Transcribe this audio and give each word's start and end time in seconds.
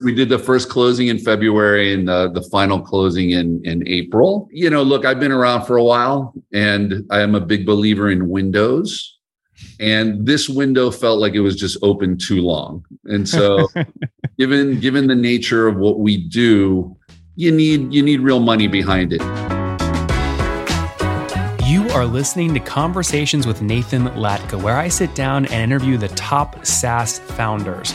We 0.00 0.14
did 0.14 0.28
the 0.28 0.38
first 0.38 0.68
closing 0.68 1.08
in 1.08 1.18
February 1.18 1.94
and 1.94 2.06
the, 2.06 2.30
the 2.30 2.42
final 2.42 2.80
closing 2.80 3.30
in, 3.30 3.64
in 3.64 3.86
April. 3.88 4.46
You 4.52 4.68
know, 4.68 4.82
look, 4.82 5.06
I've 5.06 5.18
been 5.18 5.32
around 5.32 5.64
for 5.64 5.78
a 5.78 5.84
while 5.84 6.34
and 6.52 7.06
I 7.10 7.20
am 7.20 7.34
a 7.34 7.40
big 7.40 7.64
believer 7.64 8.10
in 8.10 8.28
windows. 8.28 9.16
And 9.80 10.26
this 10.26 10.50
window 10.50 10.90
felt 10.90 11.18
like 11.18 11.32
it 11.32 11.40
was 11.40 11.56
just 11.56 11.78
open 11.80 12.18
too 12.18 12.42
long. 12.42 12.84
And 13.04 13.26
so 13.26 13.68
given 14.38 14.80
given 14.80 15.06
the 15.06 15.14
nature 15.14 15.66
of 15.66 15.76
what 15.76 15.98
we 15.98 16.18
do, 16.18 16.94
you 17.36 17.50
need 17.50 17.94
you 17.94 18.02
need 18.02 18.20
real 18.20 18.40
money 18.40 18.66
behind 18.66 19.14
it. 19.14 19.22
You 21.66 21.88
are 21.92 22.04
listening 22.04 22.52
to 22.52 22.60
Conversations 22.60 23.46
with 23.46 23.62
Nathan 23.62 24.08
Latka, 24.08 24.62
where 24.62 24.76
I 24.76 24.88
sit 24.88 25.14
down 25.14 25.46
and 25.46 25.54
interview 25.72 25.96
the 25.96 26.08
top 26.08 26.66
SaaS 26.66 27.18
founders 27.18 27.94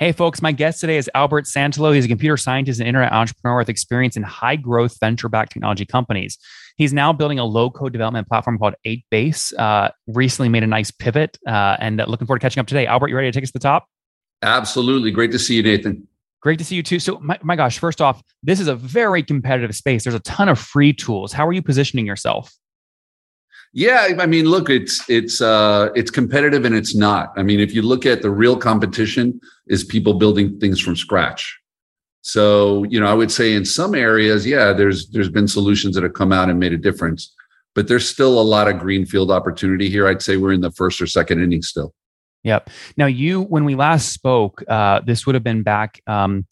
Hey, 0.00 0.12
folks, 0.12 0.40
my 0.40 0.50
guest 0.50 0.80
today 0.80 0.96
is 0.96 1.10
Albert 1.14 1.44
Santalo. 1.44 1.94
He's 1.94 2.06
a 2.06 2.08
computer 2.08 2.38
scientist 2.38 2.80
and 2.80 2.88
internet 2.88 3.12
entrepreneur 3.12 3.58
with 3.58 3.68
experience 3.68 4.16
in 4.16 4.22
high 4.22 4.56
growth 4.56 4.98
venture 4.98 5.28
backed 5.28 5.52
technology 5.52 5.84
companies. 5.84 6.38
He's 6.78 6.94
now 6.94 7.12
building 7.12 7.38
a 7.38 7.44
low 7.44 7.68
code 7.68 7.92
development 7.92 8.26
platform 8.26 8.58
called 8.58 8.76
8base. 8.86 9.52
Uh, 9.58 9.90
recently 10.06 10.48
made 10.48 10.62
a 10.62 10.66
nice 10.66 10.90
pivot 10.90 11.36
uh, 11.46 11.76
and 11.80 12.00
uh, 12.00 12.06
looking 12.08 12.26
forward 12.26 12.38
to 12.38 12.44
catching 12.46 12.62
up 12.62 12.66
today. 12.66 12.86
Albert, 12.86 13.08
you 13.08 13.14
ready 13.14 13.28
to 13.28 13.32
take 13.32 13.42
us 13.42 13.50
to 13.50 13.58
the 13.58 13.62
top? 13.62 13.88
Absolutely. 14.40 15.10
Great 15.10 15.32
to 15.32 15.38
see 15.38 15.56
you, 15.56 15.62
Nathan. 15.62 16.08
Great 16.40 16.58
to 16.60 16.64
see 16.64 16.76
you 16.76 16.82
too. 16.82 16.98
So, 16.98 17.18
my, 17.18 17.38
my 17.42 17.54
gosh, 17.54 17.78
first 17.78 18.00
off, 18.00 18.22
this 18.42 18.58
is 18.58 18.68
a 18.68 18.74
very 18.74 19.22
competitive 19.22 19.76
space. 19.76 20.04
There's 20.04 20.14
a 20.14 20.20
ton 20.20 20.48
of 20.48 20.58
free 20.58 20.94
tools. 20.94 21.34
How 21.34 21.46
are 21.46 21.52
you 21.52 21.60
positioning 21.60 22.06
yourself? 22.06 22.50
Yeah, 23.72 24.08
I 24.18 24.26
mean, 24.26 24.46
look, 24.46 24.68
it's 24.68 25.08
it's 25.08 25.40
uh, 25.40 25.90
it's 25.94 26.10
competitive 26.10 26.64
and 26.64 26.74
it's 26.74 26.94
not. 26.94 27.32
I 27.36 27.44
mean, 27.44 27.60
if 27.60 27.72
you 27.72 27.82
look 27.82 28.04
at 28.04 28.20
the 28.20 28.30
real 28.30 28.56
competition, 28.56 29.40
is 29.68 29.84
people 29.84 30.14
building 30.14 30.58
things 30.58 30.80
from 30.80 30.96
scratch. 30.96 31.56
So, 32.22 32.84
you 32.84 33.00
know, 33.00 33.06
I 33.06 33.14
would 33.14 33.30
say 33.30 33.54
in 33.54 33.64
some 33.64 33.94
areas, 33.94 34.44
yeah, 34.44 34.72
there's 34.72 35.08
there's 35.10 35.30
been 35.30 35.46
solutions 35.46 35.94
that 35.94 36.02
have 36.02 36.14
come 36.14 36.32
out 36.32 36.50
and 36.50 36.58
made 36.58 36.72
a 36.72 36.76
difference, 36.76 37.32
but 37.74 37.86
there's 37.86 38.08
still 38.08 38.40
a 38.40 38.42
lot 38.42 38.68
of 38.68 38.78
greenfield 38.78 39.30
opportunity 39.30 39.88
here. 39.88 40.08
I'd 40.08 40.20
say 40.20 40.36
we're 40.36 40.52
in 40.52 40.60
the 40.60 40.72
first 40.72 41.00
or 41.00 41.06
second 41.06 41.40
inning 41.40 41.62
still. 41.62 41.94
Yep. 42.42 42.70
Now, 42.96 43.06
you 43.06 43.42
when 43.42 43.64
we 43.64 43.76
last 43.76 44.12
spoke, 44.12 44.64
uh, 44.68 45.00
this 45.06 45.26
would 45.26 45.34
have 45.34 45.44
been 45.44 45.62
back. 45.62 46.02
Um, 46.06 46.46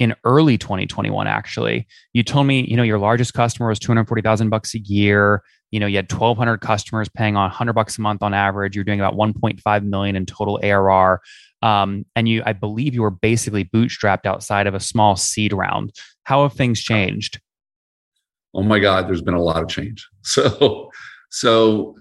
in 0.00 0.12
early 0.24 0.58
2021 0.58 1.28
actually 1.28 1.86
you 2.14 2.24
told 2.24 2.48
me 2.48 2.66
you 2.68 2.76
know 2.76 2.82
your 2.82 2.98
largest 2.98 3.32
customer 3.32 3.68
was 3.68 3.78
240000 3.78 4.50
bucks 4.50 4.74
a 4.74 4.80
year 4.80 5.40
you 5.74 5.80
know 5.80 5.86
you 5.86 5.96
had 5.96 6.10
1200 6.10 6.58
customers 6.58 7.08
paying 7.08 7.34
on 7.34 7.42
100 7.50 7.72
bucks 7.72 7.98
a 7.98 8.00
month 8.00 8.22
on 8.22 8.32
average. 8.32 8.76
You're 8.76 8.84
doing 8.84 9.00
about 9.00 9.14
1.5 9.14 9.84
million 9.84 10.14
in 10.14 10.24
total 10.24 10.60
arr 10.62 11.20
um, 11.62 12.06
and 12.14 12.28
you 12.28 12.44
i 12.46 12.52
believe 12.52 12.94
you 12.94 13.02
were 13.02 13.10
basically 13.10 13.64
bootstrapped 13.64 14.24
outside 14.24 14.68
of 14.68 14.74
a 14.74 14.80
small 14.80 15.16
seed 15.16 15.52
round. 15.52 15.92
How 16.22 16.44
have 16.44 16.52
things 16.52 16.80
changed? 16.80 17.40
Oh 18.54 18.62
my 18.62 18.78
god 18.78 19.08
there's 19.08 19.20
been 19.20 19.34
a 19.34 19.42
lot 19.42 19.62
of 19.62 19.68
change. 19.68 20.08
So 20.22 20.90
so 21.30 21.96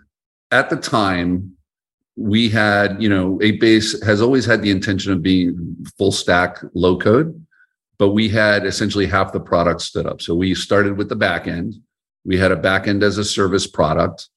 at 0.52 0.70
the 0.70 0.78
time 0.78 1.58
we 2.16 2.50
had 2.50 3.02
you 3.02 3.10
know 3.10 3.40
8base 3.40 4.06
has 4.06 4.22
always 4.22 4.46
had 4.46 4.62
the 4.62 4.70
intention 4.70 5.12
of 5.12 5.24
being 5.24 5.76
full 5.98 6.12
stack 6.12 6.60
low 6.76 6.96
code 6.96 7.44
but 7.98 8.10
we 8.10 8.30
had 8.30 8.68
essentially 8.68 9.08
half 9.08 9.34
the 9.34 9.40
product 9.40 9.82
stood 9.82 10.06
up. 10.06 10.22
So 10.22 10.36
we 10.36 10.54
started 10.54 10.98
with 10.98 11.10
the 11.10 11.16
back 11.16 11.48
end 11.48 11.76
we 12.26 12.38
had 12.38 12.52
a 12.52 12.58
backend 12.58 13.04
as 13.04 13.18
a 13.18 13.26
service 13.26 13.68
product, 13.68 14.30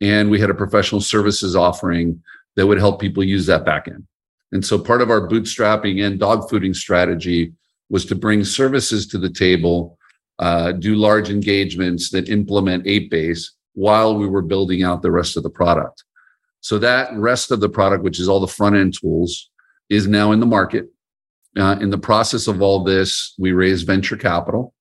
and 0.00 0.30
we 0.30 0.40
had 0.40 0.50
a 0.50 0.54
professional 0.54 1.00
services 1.00 1.56
offering 1.56 2.22
that 2.56 2.66
would 2.66 2.78
help 2.78 3.00
people 3.00 3.24
use 3.24 3.46
that 3.46 3.64
backend. 3.64 4.04
And 4.52 4.64
so 4.64 4.78
part 4.78 5.00
of 5.00 5.10
our 5.10 5.28
bootstrapping 5.28 6.04
and 6.04 6.20
dogfooding 6.20 6.74
strategy 6.74 7.52
was 7.88 8.04
to 8.06 8.14
bring 8.14 8.44
services 8.44 9.06
to 9.08 9.18
the 9.18 9.30
table, 9.30 9.98
uh, 10.38 10.72
do 10.72 10.94
large 10.94 11.30
engagements 11.30 12.10
that 12.10 12.28
implement 12.28 12.84
8base 12.84 13.50
while 13.74 14.16
we 14.16 14.26
were 14.26 14.42
building 14.42 14.82
out 14.82 15.02
the 15.02 15.10
rest 15.10 15.36
of 15.36 15.42
the 15.42 15.50
product. 15.50 16.04
So 16.60 16.78
that 16.78 17.14
rest 17.14 17.50
of 17.50 17.60
the 17.60 17.68
product, 17.68 18.02
which 18.02 18.18
is 18.18 18.28
all 18.28 18.40
the 18.40 18.46
front 18.46 18.76
end 18.76 18.94
tools, 19.00 19.50
is 19.88 20.06
now 20.06 20.32
in 20.32 20.40
the 20.40 20.46
market. 20.46 20.88
Uh, 21.56 21.76
in 21.80 21.90
the 21.90 21.98
process 21.98 22.46
of 22.46 22.62
all 22.62 22.84
this, 22.84 23.34
we 23.38 23.52
raised 23.52 23.86
venture 23.86 24.16
capital 24.16 24.74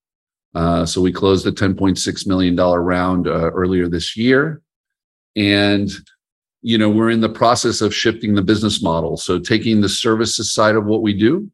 uh, 0.56 0.86
so 0.86 1.02
we 1.02 1.12
closed 1.12 1.46
a 1.46 1.52
$10.6 1.52 2.28
million 2.28 2.56
round 2.56 3.28
uh, 3.28 3.52
earlier 3.52 3.88
this 3.88 4.18
year. 4.18 4.62
And, 5.36 5.90
you 6.62 6.78
know, 6.78 6.90
we're 6.90 7.12
in 7.12 7.22
the 7.22 7.30
process 7.30 7.82
of 7.82 7.94
shifting 7.94 8.34
the 8.34 8.42
business 8.42 8.82
model. 8.82 9.16
So 9.16 9.40
taking 9.40 9.82
the 9.82 9.90
services 9.90 10.52
side 10.52 10.76
of 10.76 10.86
what 10.86 11.02
we 11.02 11.18
do, 11.18 11.50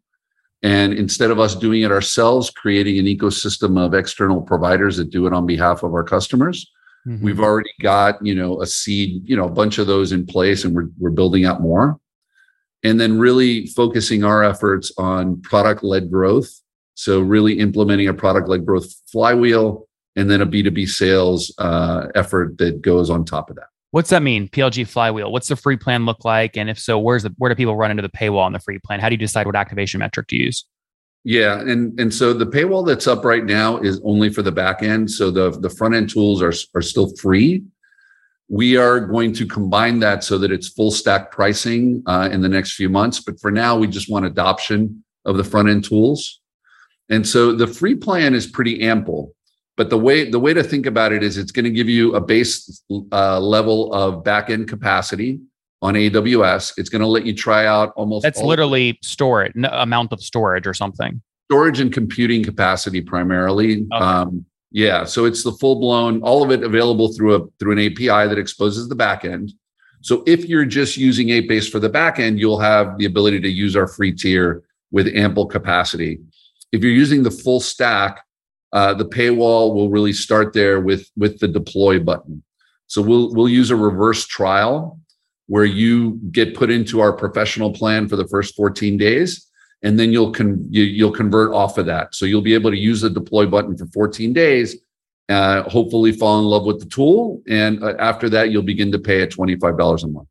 and 0.63 0.93
instead 0.93 1.29
of 1.29 1.39
us 1.39 1.53
doing 1.53 1.83
it 1.83 1.91
ourselves, 1.91 2.49
creating 2.49 2.97
an 2.97 3.05
ecosystem 3.05 3.77
of 3.77 3.93
external 3.93 4.41
providers 4.41 4.97
that 4.97 5.11
do 5.11 5.27
it 5.27 5.33
on 5.33 5.45
behalf 5.45 5.83
of 5.83 5.93
our 5.93 6.03
customers. 6.03 6.71
Mm-hmm. 7.05 7.23
We've 7.23 7.39
already 7.39 7.73
got, 7.81 8.25
you 8.25 8.33
know, 8.33 8.61
a 8.61 8.65
seed, 8.65 9.29
you 9.29 9.35
know, 9.35 9.45
a 9.45 9.51
bunch 9.51 9.77
of 9.77 9.85
those 9.85 10.11
in 10.11 10.25
place 10.25 10.63
and 10.63 10.73
we're, 10.73 10.87
we're 10.97 11.11
building 11.11 11.45
out 11.45 11.61
more. 11.61 11.99
And 12.83 12.99
then 12.99 13.19
really 13.19 13.67
focusing 13.67 14.23
our 14.23 14.43
efforts 14.43 14.91
on 14.97 15.41
product 15.41 15.83
led 15.83 16.09
growth 16.09 16.49
so 16.95 17.19
really 17.19 17.59
implementing 17.59 18.07
a 18.07 18.13
product 18.13 18.47
like 18.47 18.65
growth 18.65 18.93
flywheel 19.11 19.87
and 20.15 20.29
then 20.29 20.41
a 20.41 20.47
B2B 20.47 20.87
sales 20.87 21.53
uh, 21.57 22.07
effort 22.15 22.57
that 22.57 22.81
goes 22.81 23.09
on 23.09 23.25
top 23.25 23.49
of 23.49 23.57
that. 23.57 23.67
What's 23.91 24.09
that 24.09 24.23
mean? 24.23 24.49
PLG 24.49 24.87
flywheel. 24.87 25.31
What's 25.31 25.47
the 25.47 25.55
free 25.55 25.77
plan 25.77 26.05
look 26.05 26.25
like? 26.25 26.57
And 26.57 26.69
if 26.69 26.79
so, 26.79 26.99
where's 26.99 27.23
the 27.23 27.33
where 27.37 27.49
do 27.49 27.55
people 27.55 27.77
run 27.77 27.91
into 27.91 28.01
the 28.01 28.09
paywall 28.09 28.43
on 28.43 28.51
the 28.51 28.59
free 28.59 28.79
plan? 28.79 28.99
How 28.99 29.07
do 29.07 29.13
you 29.13 29.19
decide 29.19 29.45
what 29.45 29.55
activation 29.55 29.99
metric 29.99 30.27
to 30.27 30.35
use? 30.35 30.65
Yeah, 31.23 31.61
and 31.61 31.97
and 31.99 32.13
so 32.13 32.33
the 32.33 32.45
paywall 32.45 32.85
that's 32.85 33.07
up 33.07 33.23
right 33.23 33.43
now 33.43 33.77
is 33.77 34.01
only 34.03 34.29
for 34.29 34.41
the 34.41 34.51
back 34.51 34.83
end. 34.83 35.09
So 35.09 35.31
the 35.31 35.51
the 35.51 35.69
front 35.69 35.95
end 35.95 36.09
tools 36.09 36.41
are 36.41 36.53
are 36.75 36.81
still 36.81 37.15
free. 37.15 37.63
We 38.49 38.77
are 38.77 38.99
going 38.99 39.33
to 39.33 39.47
combine 39.47 39.99
that 39.99 40.23
so 40.23 40.37
that 40.39 40.51
it's 40.51 40.67
full 40.67 40.91
stack 40.91 41.31
pricing 41.31 42.03
uh, 42.05 42.29
in 42.31 42.41
the 42.41 42.49
next 42.49 42.75
few 42.75 42.89
months. 42.89 43.21
But 43.21 43.39
for 43.39 43.49
now, 43.49 43.77
we 43.77 43.87
just 43.87 44.09
want 44.09 44.25
adoption 44.25 45.03
of 45.23 45.37
the 45.37 45.43
front 45.43 45.69
end 45.69 45.85
tools. 45.85 46.41
And 47.09 47.27
so 47.27 47.53
the 47.53 47.67
free 47.67 47.95
plan 47.95 48.33
is 48.33 48.47
pretty 48.47 48.81
ample. 48.81 49.33
But 49.77 49.89
the 49.89 49.97
way 49.97 50.29
the 50.29 50.39
way 50.39 50.53
to 50.53 50.63
think 50.63 50.85
about 50.85 51.11
it 51.11 51.21
is 51.21 51.37
it's 51.37 51.51
going 51.51 51.65
to 51.65 51.71
give 51.71 51.89
you 51.89 52.15
a 52.15 52.21
base 52.21 52.81
uh, 53.11 53.39
level 53.39 53.93
of 53.93 54.23
backend 54.23 54.69
capacity 54.69 55.39
on 55.81 55.95
AWS. 55.95 56.73
It's 56.77 56.89
going 56.89 57.01
to 57.01 57.07
let 57.07 57.25
you 57.25 57.33
try 57.33 57.65
out 57.65 57.91
almost. 57.97 58.23
That's 58.23 58.41
literally 58.41 58.97
storage 59.03 59.51
amount 59.55 60.13
of 60.13 60.21
storage 60.21 60.65
or 60.65 60.73
something. 60.73 61.21
Storage 61.51 61.79
and 61.79 61.91
computing 61.91 62.41
capacity 62.43 63.01
primarily. 63.01 63.85
Okay. 63.93 64.03
Um, 64.03 64.45
yeah, 64.71 65.05
so 65.05 65.23
it's 65.23 65.43
the 65.43 65.53
full 65.53 65.79
blown, 65.79 66.21
all 66.21 66.43
of 66.43 66.51
it 66.51 66.63
available 66.63 67.13
through 67.13 67.35
a 67.35 67.47
through 67.59 67.73
an 67.73 67.79
API 67.79 68.27
that 68.27 68.37
exposes 68.37 68.89
the 68.89 68.95
backend. 68.95 69.51
So 70.01 70.23
if 70.27 70.45
you're 70.45 70.65
just 70.65 70.97
using 70.97 71.29
8base 71.29 71.71
for 71.71 71.79
the 71.79 71.89
backend, 71.89 72.39
you'll 72.39 72.59
have 72.59 72.97
the 72.97 73.05
ability 73.05 73.39
to 73.41 73.49
use 73.49 73.75
our 73.75 73.87
free 73.87 74.11
tier 74.11 74.63
with 74.91 75.07
ample 75.15 75.45
capacity. 75.45 76.19
If 76.75 76.83
you're 76.83 76.91
using 76.91 77.23
the 77.23 77.31
full 77.31 77.61
stack, 77.61 78.21
uh, 78.73 78.93
the 78.93 79.05
paywall 79.05 79.73
will 79.73 79.89
really 79.89 80.11
start 80.11 80.51
there 80.51 80.81
with 80.81 81.09
with 81.15 81.39
the 81.39 81.47
deploy 81.47 81.99
button. 81.99 82.43
So 82.87 83.01
we'll 83.01 83.33
we'll 83.33 83.49
use 83.49 83.71
a 83.71 83.75
reverse 83.75 84.27
trial 84.27 84.99
where 85.47 85.63
you 85.63 86.19
get 86.31 86.55
put 86.55 86.69
into 86.69 86.99
our 86.99 87.13
professional 87.13 87.71
plan 87.71 88.09
for 88.09 88.17
the 88.17 88.27
first 88.27 88.55
14 88.55 88.97
days, 88.97 89.49
and 89.83 89.97
then 89.97 90.11
you'll 90.11 90.33
con- 90.33 90.67
you, 90.69 90.83
you'll 90.83 91.13
convert 91.13 91.53
off 91.53 91.77
of 91.77 91.85
that. 91.85 92.13
So 92.13 92.25
you'll 92.25 92.41
be 92.41 92.53
able 92.53 92.71
to 92.71 92.77
use 92.77 93.01
the 93.01 93.09
deploy 93.09 93.45
button 93.45 93.77
for 93.77 93.85
14 93.87 94.33
days. 94.33 94.75
Uh, 95.29 95.63
hopefully, 95.69 96.11
fall 96.11 96.39
in 96.39 96.45
love 96.45 96.65
with 96.65 96.81
the 96.81 96.85
tool, 96.87 97.41
and 97.47 97.81
uh, 97.81 97.93
after 97.99 98.29
that, 98.29 98.51
you'll 98.51 98.63
begin 98.63 98.91
to 98.91 98.99
pay 98.99 99.21
at 99.21 99.31
$25 99.31 100.03
a 100.03 100.07
month. 100.07 100.27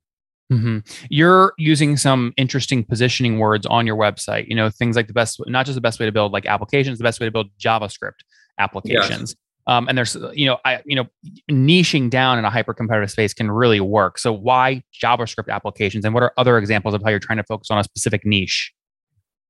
Mm-hmm. 0.52 0.79
You're 1.08 1.55
using 1.58 1.96
some 1.96 2.32
interesting 2.37 2.85
positioning 2.85 3.38
words 3.38 3.67
on 3.67 3.87
your 3.87 3.96
website. 3.96 4.46
You 4.49 4.55
know, 4.55 4.70
things 4.70 4.96
like 4.96 5.06
the 5.06 5.12
best, 5.12 5.41
not 5.46 5.67
just 5.67 5.75
the 5.75 5.81
best 5.81 5.99
way 5.99 6.06
to 6.06 6.12
build 6.12 6.32
like 6.32 6.46
applications, 6.46 6.99
the 6.99 7.05
best 7.05 7.20
way 7.20 7.26
to 7.26 7.32
build 7.32 7.49
JavaScript 7.58 8.20
applications. 8.58 9.31
Yes. 9.31 9.37
Um, 9.67 9.88
and 9.88 9.96
there's, 9.96 10.17
you 10.35 10.46
know, 10.46 10.58
I, 10.64 10.82
you 10.85 10.94
know, 10.94 11.06
niching 11.50 12.11
down 12.11 12.38
in 12.38 12.44
a 12.44 12.50
hyper 12.50 12.75
competitive 12.75 13.11
space 13.11 13.32
can 13.32 13.50
really 13.50 13.81
work. 13.81 14.19
So 14.19 14.32
why 14.32 14.82
JavaScript 15.02 15.49
applications, 15.49 16.05
and 16.05 16.12
what 16.12 16.23
are 16.23 16.32
other 16.37 16.58
examples 16.58 16.94
of 16.94 17.02
how 17.02 17.08
you're 17.08 17.19
trying 17.19 17.38
to 17.38 17.44
focus 17.44 17.70
on 17.70 17.79
a 17.79 17.85
specific 17.85 18.26
niche? 18.26 18.73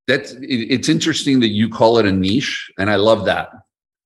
That's 0.07 0.35
it's 0.39 0.87
interesting 0.87 1.39
that 1.41 1.49
you 1.49 1.67
call 1.67 1.97
it 1.97 2.05
a 2.05 2.11
niche, 2.11 2.71
and 2.77 2.89
I 2.89 2.95
love 2.95 3.25
that 3.25 3.49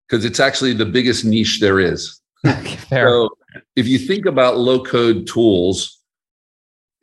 because 0.07 0.25
it's 0.25 0.39
actually 0.39 0.73
the 0.73 0.85
biggest 0.85 1.25
niche 1.25 1.59
there 1.59 1.79
is. 1.79 2.19
So 2.89 3.29
if 3.75 3.87
you 3.87 3.99
think 3.99 4.25
about 4.25 4.57
low 4.57 4.83
code 4.83 5.27
tools, 5.27 5.98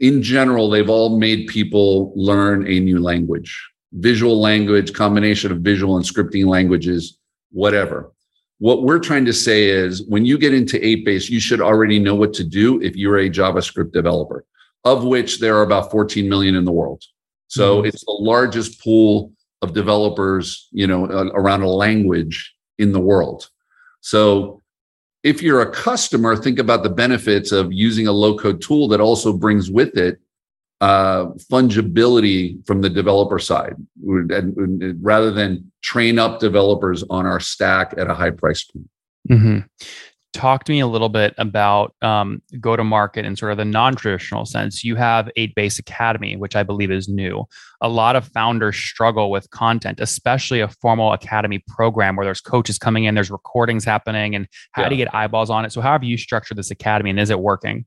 in 0.00 0.22
general, 0.22 0.68
they've 0.68 0.90
all 0.90 1.18
made 1.18 1.48
people 1.48 2.12
learn 2.14 2.66
a 2.66 2.80
new 2.80 3.00
language, 3.00 3.68
visual 3.92 4.40
language, 4.40 4.92
combination 4.92 5.52
of 5.52 5.58
visual 5.60 5.96
and 5.96 6.04
scripting 6.04 6.46
languages, 6.46 7.18
whatever. 7.50 8.12
What 8.58 8.82
we're 8.82 8.98
trying 8.98 9.24
to 9.26 9.32
say 9.32 9.68
is 9.68 10.02
when 10.06 10.24
you 10.24 10.38
get 10.38 10.54
into 10.54 10.78
8base, 10.78 11.28
you 11.28 11.40
should 11.40 11.60
already 11.60 11.98
know 11.98 12.14
what 12.14 12.32
to 12.34 12.44
do 12.44 12.80
if 12.80 12.96
you're 12.96 13.18
a 13.18 13.30
JavaScript 13.30 13.92
developer, 13.92 14.44
of 14.84 15.04
which 15.04 15.40
there 15.40 15.56
are 15.56 15.62
about 15.62 15.90
14 15.90 16.28
million 16.28 16.54
in 16.54 16.64
the 16.64 16.72
world. 16.72 17.02
So 17.48 17.78
mm-hmm. 17.78 17.86
it's 17.86 18.04
the 18.04 18.12
largest 18.12 18.82
pool 18.82 19.32
of 19.62 19.72
developers, 19.72 20.68
you 20.72 20.86
know, 20.86 21.04
around 21.04 21.62
a 21.62 21.68
language 21.68 22.54
in 22.78 22.92
the 22.92 23.00
world. 23.00 23.48
So 24.00 24.62
if 25.26 25.42
you're 25.42 25.60
a 25.60 25.70
customer, 25.72 26.36
think 26.36 26.60
about 26.60 26.84
the 26.84 26.88
benefits 26.88 27.50
of 27.50 27.72
using 27.72 28.06
a 28.06 28.12
low 28.12 28.38
code 28.38 28.62
tool 28.62 28.86
that 28.88 29.00
also 29.00 29.32
brings 29.32 29.68
with 29.68 29.96
it 29.96 30.20
uh, 30.80 31.26
fungibility 31.50 32.64
from 32.64 32.80
the 32.80 32.88
developer 32.88 33.40
side, 33.40 33.74
rather 34.04 35.32
than 35.32 35.72
train 35.82 36.20
up 36.20 36.38
developers 36.38 37.02
on 37.10 37.26
our 37.26 37.40
stack 37.40 37.92
at 37.98 38.08
a 38.08 38.14
high 38.14 38.30
price 38.30 38.62
point. 38.62 38.88
Mm-hmm 39.28 39.58
talk 40.36 40.64
to 40.64 40.72
me 40.72 40.80
a 40.80 40.86
little 40.86 41.08
bit 41.08 41.34
about 41.38 41.94
um, 42.02 42.42
go 42.60 42.76
to 42.76 42.84
market 42.84 43.24
in 43.24 43.34
sort 43.36 43.52
of 43.52 43.58
the 43.58 43.64
non-traditional 43.64 44.44
sense. 44.44 44.84
You 44.84 44.94
have 44.96 45.30
8base 45.36 45.78
academy 45.78 46.36
which 46.36 46.54
i 46.54 46.62
believe 46.62 46.90
is 46.90 47.08
new. 47.08 47.44
A 47.80 47.88
lot 47.88 48.16
of 48.16 48.28
founders 48.28 48.76
struggle 48.76 49.30
with 49.30 49.48
content 49.50 49.98
especially 49.98 50.60
a 50.60 50.68
formal 50.68 51.12
academy 51.12 51.64
program 51.66 52.16
where 52.16 52.26
there's 52.26 52.42
coaches 52.42 52.78
coming 52.78 53.04
in 53.04 53.14
there's 53.14 53.30
recordings 53.30 53.84
happening 53.84 54.34
and 54.34 54.46
how 54.72 54.82
yeah. 54.82 54.88
do 54.90 54.94
you 54.94 55.04
get 55.04 55.14
eyeballs 55.14 55.48
on 55.48 55.64
it? 55.64 55.72
So 55.72 55.80
how 55.80 55.92
have 55.92 56.04
you 56.04 56.18
structured 56.18 56.58
this 56.58 56.70
academy 56.70 57.10
and 57.10 57.18
is 57.18 57.30
it 57.30 57.40
working? 57.40 57.86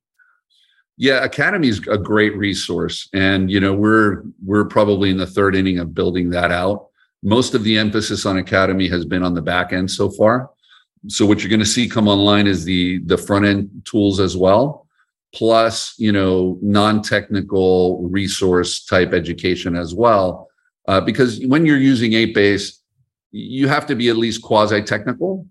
Yeah 0.98 1.24
academy 1.24 1.68
is 1.68 1.80
a 1.88 1.98
great 2.00 2.36
resource 2.36 3.08
and 3.14 3.52
you 3.52 3.60
know 3.60 3.74
we're 3.74 4.24
we're 4.44 4.66
probably 4.66 5.12
in 5.12 5.18
the 5.18 5.28
third 5.28 5.56
inning 5.56 5.78
of 5.78 5.94
building 5.94 6.32
that 6.32 6.52
out. 6.52 6.88
Most 7.22 7.54
of 7.54 7.64
the 7.64 7.78
emphasis 7.78 8.26
on 8.26 8.38
academy 8.38 8.88
has 8.88 9.06
been 9.06 9.24
on 9.24 9.36
the 9.36 9.42
back 9.42 9.72
end 9.72 9.92
so 9.92 10.10
far 10.10 10.50
so 11.08 11.26
what 11.26 11.42
you're 11.42 11.50
going 11.50 11.60
to 11.60 11.66
see 11.66 11.88
come 11.88 12.08
online 12.08 12.48
is 12.48 12.66
the 12.66 13.00
the 13.06 13.18
front 13.18 13.46
end 13.46 13.70
tools 13.86 14.20
as 14.20 14.36
well 14.36 14.86
plus 15.34 15.94
you 15.98 16.12
know 16.12 16.58
non-technical 16.62 18.02
resource 18.10 18.86
type 18.86 19.14
education 19.14 19.76
as 19.76 19.94
well. 19.94 20.48
Uh, 20.88 21.00
because 21.00 21.46
when 21.46 21.66
you're 21.66 21.78
using 21.78 22.12
8base 22.12 22.78
you 23.32 23.68
have 23.68 23.86
to 23.86 23.96
be 23.96 24.10
at 24.10 24.18
least 24.18 24.42
quasi 24.42 24.82
technical 24.82 25.46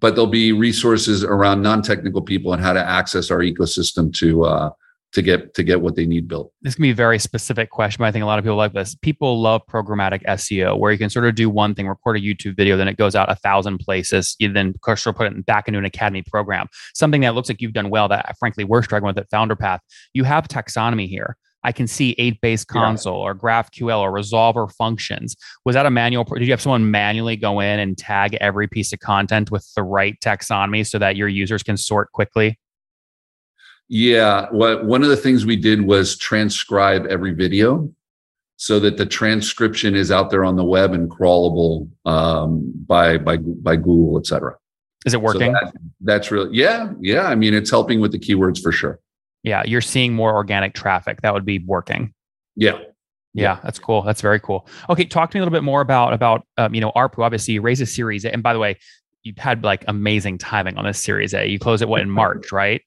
but 0.00 0.14
there'll 0.14 0.26
be 0.26 0.50
resources 0.50 1.22
around 1.22 1.62
non-technical 1.62 2.22
people 2.22 2.52
and 2.52 2.62
how 2.62 2.72
to 2.72 2.82
access 2.82 3.30
our 3.30 3.38
ecosystem 3.38 4.12
to 4.12 4.44
uh, 4.44 4.70
to 5.12 5.22
get 5.22 5.54
to 5.54 5.62
get 5.62 5.80
what 5.80 5.94
they 5.94 6.06
need 6.06 6.26
built. 6.26 6.52
This 6.62 6.74
can 6.74 6.82
be 6.82 6.90
a 6.90 6.94
very 6.94 7.18
specific 7.18 7.70
question, 7.70 8.02
but 8.02 8.06
I 8.06 8.12
think 8.12 8.22
a 8.22 8.26
lot 8.26 8.38
of 8.38 8.44
people 8.44 8.56
like 8.56 8.72
this. 8.72 8.94
People 8.94 9.40
love 9.40 9.62
programmatic 9.66 10.24
SEO, 10.24 10.78
where 10.78 10.90
you 10.90 10.98
can 10.98 11.10
sort 11.10 11.26
of 11.26 11.34
do 11.34 11.50
one 11.50 11.74
thing, 11.74 11.86
record 11.86 12.16
a 12.16 12.20
YouTube 12.20 12.56
video, 12.56 12.76
then 12.76 12.88
it 12.88 12.96
goes 12.96 13.14
out 13.14 13.30
a 13.30 13.36
thousand 13.36 13.78
places. 13.78 14.34
You 14.38 14.52
then 14.52 14.74
of 14.84 15.14
put 15.14 15.26
it 15.26 15.46
back 15.46 15.68
into 15.68 15.78
an 15.78 15.84
academy 15.84 16.22
program. 16.22 16.66
Something 16.94 17.20
that 17.22 17.34
looks 17.34 17.48
like 17.48 17.60
you've 17.60 17.72
done 17.72 17.90
well. 17.90 18.08
That 18.08 18.36
frankly 18.38 18.64
we're 18.64 18.82
struggling 18.82 19.14
with 19.14 19.18
at 19.18 19.30
Founderpath. 19.30 19.80
You 20.14 20.24
have 20.24 20.48
taxonomy 20.48 21.08
here. 21.08 21.36
I 21.64 21.72
can 21.72 21.86
see 21.86 22.16
8base 22.18 22.66
console 22.66 23.22
yeah. 23.22 23.30
or 23.30 23.34
GraphQL 23.34 24.00
or 24.00 24.12
resolver 24.12 24.72
functions. 24.72 25.36
Was 25.64 25.74
that 25.74 25.86
a 25.86 25.90
manual? 25.90 26.24
Did 26.24 26.42
you 26.42 26.52
have 26.52 26.60
someone 26.60 26.90
manually 26.90 27.36
go 27.36 27.60
in 27.60 27.78
and 27.78 27.96
tag 27.96 28.36
every 28.40 28.66
piece 28.66 28.92
of 28.92 28.98
content 28.98 29.50
with 29.50 29.70
the 29.74 29.82
right 29.82 30.18
taxonomy 30.20 30.84
so 30.86 30.98
that 30.98 31.16
your 31.16 31.28
users 31.28 31.62
can 31.62 31.76
sort 31.76 32.10
quickly? 32.12 32.58
Yeah, 33.88 34.46
what 34.50 34.84
one 34.84 35.02
of 35.02 35.08
the 35.08 35.16
things 35.16 35.44
we 35.44 35.56
did 35.56 35.82
was 35.82 36.16
transcribe 36.16 37.06
every 37.06 37.34
video 37.34 37.92
so 38.56 38.78
that 38.80 38.96
the 38.96 39.04
transcription 39.04 39.94
is 39.94 40.10
out 40.10 40.30
there 40.30 40.44
on 40.44 40.56
the 40.56 40.64
web 40.64 40.92
and 40.92 41.10
crawlable 41.10 41.88
um, 42.04 42.72
by 42.86 43.18
by 43.18 43.36
by 43.36 43.76
Google, 43.76 44.18
et 44.18 44.26
cetera. 44.26 44.56
Is 45.04 45.14
it 45.14 45.20
working? 45.20 45.52
So 45.52 45.60
that, 45.64 45.74
that's 46.00 46.30
really 46.30 46.56
yeah, 46.56 46.92
yeah. 47.00 47.24
I 47.24 47.34
mean, 47.34 47.54
it's 47.54 47.70
helping 47.70 48.00
with 48.00 48.12
the 48.12 48.18
keywords 48.18 48.62
for 48.62 48.72
sure. 48.72 49.00
Yeah, 49.42 49.62
you're 49.66 49.80
seeing 49.80 50.14
more 50.14 50.32
organic 50.32 50.74
traffic. 50.74 51.20
That 51.22 51.34
would 51.34 51.44
be 51.44 51.58
working. 51.58 52.14
Yeah. 52.56 52.78
Yeah, 53.34 53.60
that's 53.62 53.78
cool. 53.78 54.02
That's 54.02 54.20
very 54.20 54.38
cool. 54.38 54.68
Okay, 54.90 55.06
talk 55.06 55.30
to 55.30 55.36
me 55.36 55.40
a 55.40 55.42
little 55.42 55.56
bit 55.56 55.64
more 55.64 55.80
about 55.80 56.12
about 56.12 56.46
um, 56.58 56.74
you 56.74 56.80
know 56.80 56.92
ARPU. 56.94 57.24
Obviously, 57.24 57.54
you 57.54 57.62
raise 57.62 57.80
a 57.80 57.86
series, 57.86 58.24
and 58.24 58.42
by 58.42 58.52
the 58.52 58.58
way, 58.58 58.76
you 59.22 59.32
had 59.38 59.64
like 59.64 59.84
amazing 59.88 60.38
timing 60.38 60.76
on 60.76 60.84
this 60.84 61.00
series 61.00 61.32
A. 61.32 61.46
You 61.46 61.58
closed 61.58 61.82
it 61.82 61.88
what 61.88 62.02
in 62.02 62.10
March, 62.22 62.52
right? 62.52 62.82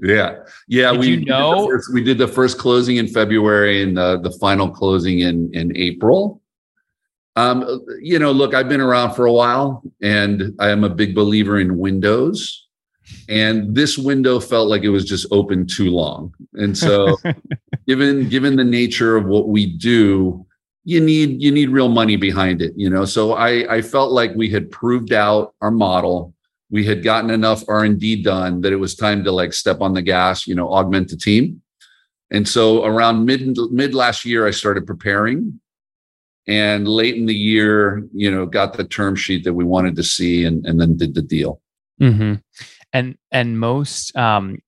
Yeah, 0.00 0.44
yeah. 0.68 0.92
Did 0.92 1.00
we 1.00 1.08
you 1.08 1.24
know 1.24 1.66
did 1.66 1.70
first, 1.70 1.92
we 1.92 2.04
did 2.04 2.18
the 2.18 2.28
first 2.28 2.58
closing 2.58 2.96
in 2.96 3.08
February 3.08 3.82
and 3.82 3.96
the, 3.96 4.20
the 4.20 4.30
final 4.30 4.68
closing 4.70 5.20
in 5.20 5.52
in 5.54 5.76
April. 5.76 6.40
Um, 7.34 7.84
you 8.00 8.18
know, 8.18 8.32
look, 8.32 8.54
I've 8.54 8.68
been 8.68 8.80
around 8.80 9.14
for 9.14 9.26
a 9.26 9.32
while, 9.32 9.82
and 10.02 10.54
I 10.58 10.70
am 10.70 10.82
a 10.82 10.88
big 10.88 11.14
believer 11.14 11.60
in 11.60 11.78
windows. 11.78 12.66
And 13.28 13.74
this 13.74 13.96
window 13.96 14.38
felt 14.38 14.68
like 14.68 14.82
it 14.82 14.88
was 14.90 15.04
just 15.04 15.26
open 15.30 15.66
too 15.66 15.90
long, 15.90 16.34
and 16.54 16.76
so, 16.76 17.16
given 17.86 18.28
given 18.28 18.56
the 18.56 18.64
nature 18.64 19.16
of 19.16 19.26
what 19.26 19.48
we 19.48 19.66
do, 19.66 20.44
you 20.84 21.00
need 21.00 21.42
you 21.42 21.50
need 21.50 21.70
real 21.70 21.88
money 21.88 22.16
behind 22.16 22.62
it. 22.62 22.72
You 22.76 22.90
know, 22.90 23.04
so 23.04 23.32
I 23.32 23.76
I 23.76 23.82
felt 23.82 24.12
like 24.12 24.34
we 24.34 24.48
had 24.48 24.70
proved 24.70 25.12
out 25.12 25.54
our 25.60 25.70
model 25.70 26.34
we 26.70 26.84
had 26.84 27.02
gotten 27.02 27.30
enough 27.30 27.64
r&d 27.68 28.22
done 28.22 28.60
that 28.60 28.72
it 28.72 28.76
was 28.76 28.94
time 28.94 29.24
to 29.24 29.32
like 29.32 29.52
step 29.52 29.80
on 29.80 29.94
the 29.94 30.02
gas 30.02 30.46
you 30.46 30.54
know 30.54 30.72
augment 30.72 31.08
the 31.08 31.16
team. 31.16 31.62
And 32.30 32.46
so 32.46 32.84
around 32.84 33.24
mid 33.24 33.56
mid 33.70 33.94
last 33.94 34.24
year 34.24 34.46
i 34.46 34.50
started 34.50 34.86
preparing. 34.86 35.60
And 36.46 36.88
late 36.88 37.16
in 37.16 37.26
the 37.26 37.34
year 37.34 38.02
you 38.14 38.30
know 38.30 38.46
got 38.46 38.74
the 38.74 38.84
term 38.84 39.16
sheet 39.16 39.44
that 39.44 39.54
we 39.54 39.64
wanted 39.64 39.96
to 39.96 40.02
see 40.02 40.44
and, 40.44 40.64
and 40.66 40.80
then 40.80 40.96
did 40.96 41.14
the 41.14 41.22
deal. 41.22 41.60
Mm-hmm. 42.00 42.34
and 42.92 43.18
and 43.32 43.58
most 43.58 44.16
um 44.16 44.58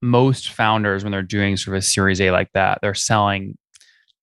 most 0.00 0.50
founders 0.50 1.04
when 1.04 1.12
they're 1.12 1.22
doing 1.22 1.56
sort 1.56 1.76
of 1.76 1.80
a 1.80 1.82
series 1.82 2.20
a 2.20 2.30
like 2.30 2.50
that 2.54 2.78
they're 2.82 2.94
selling 2.94 3.56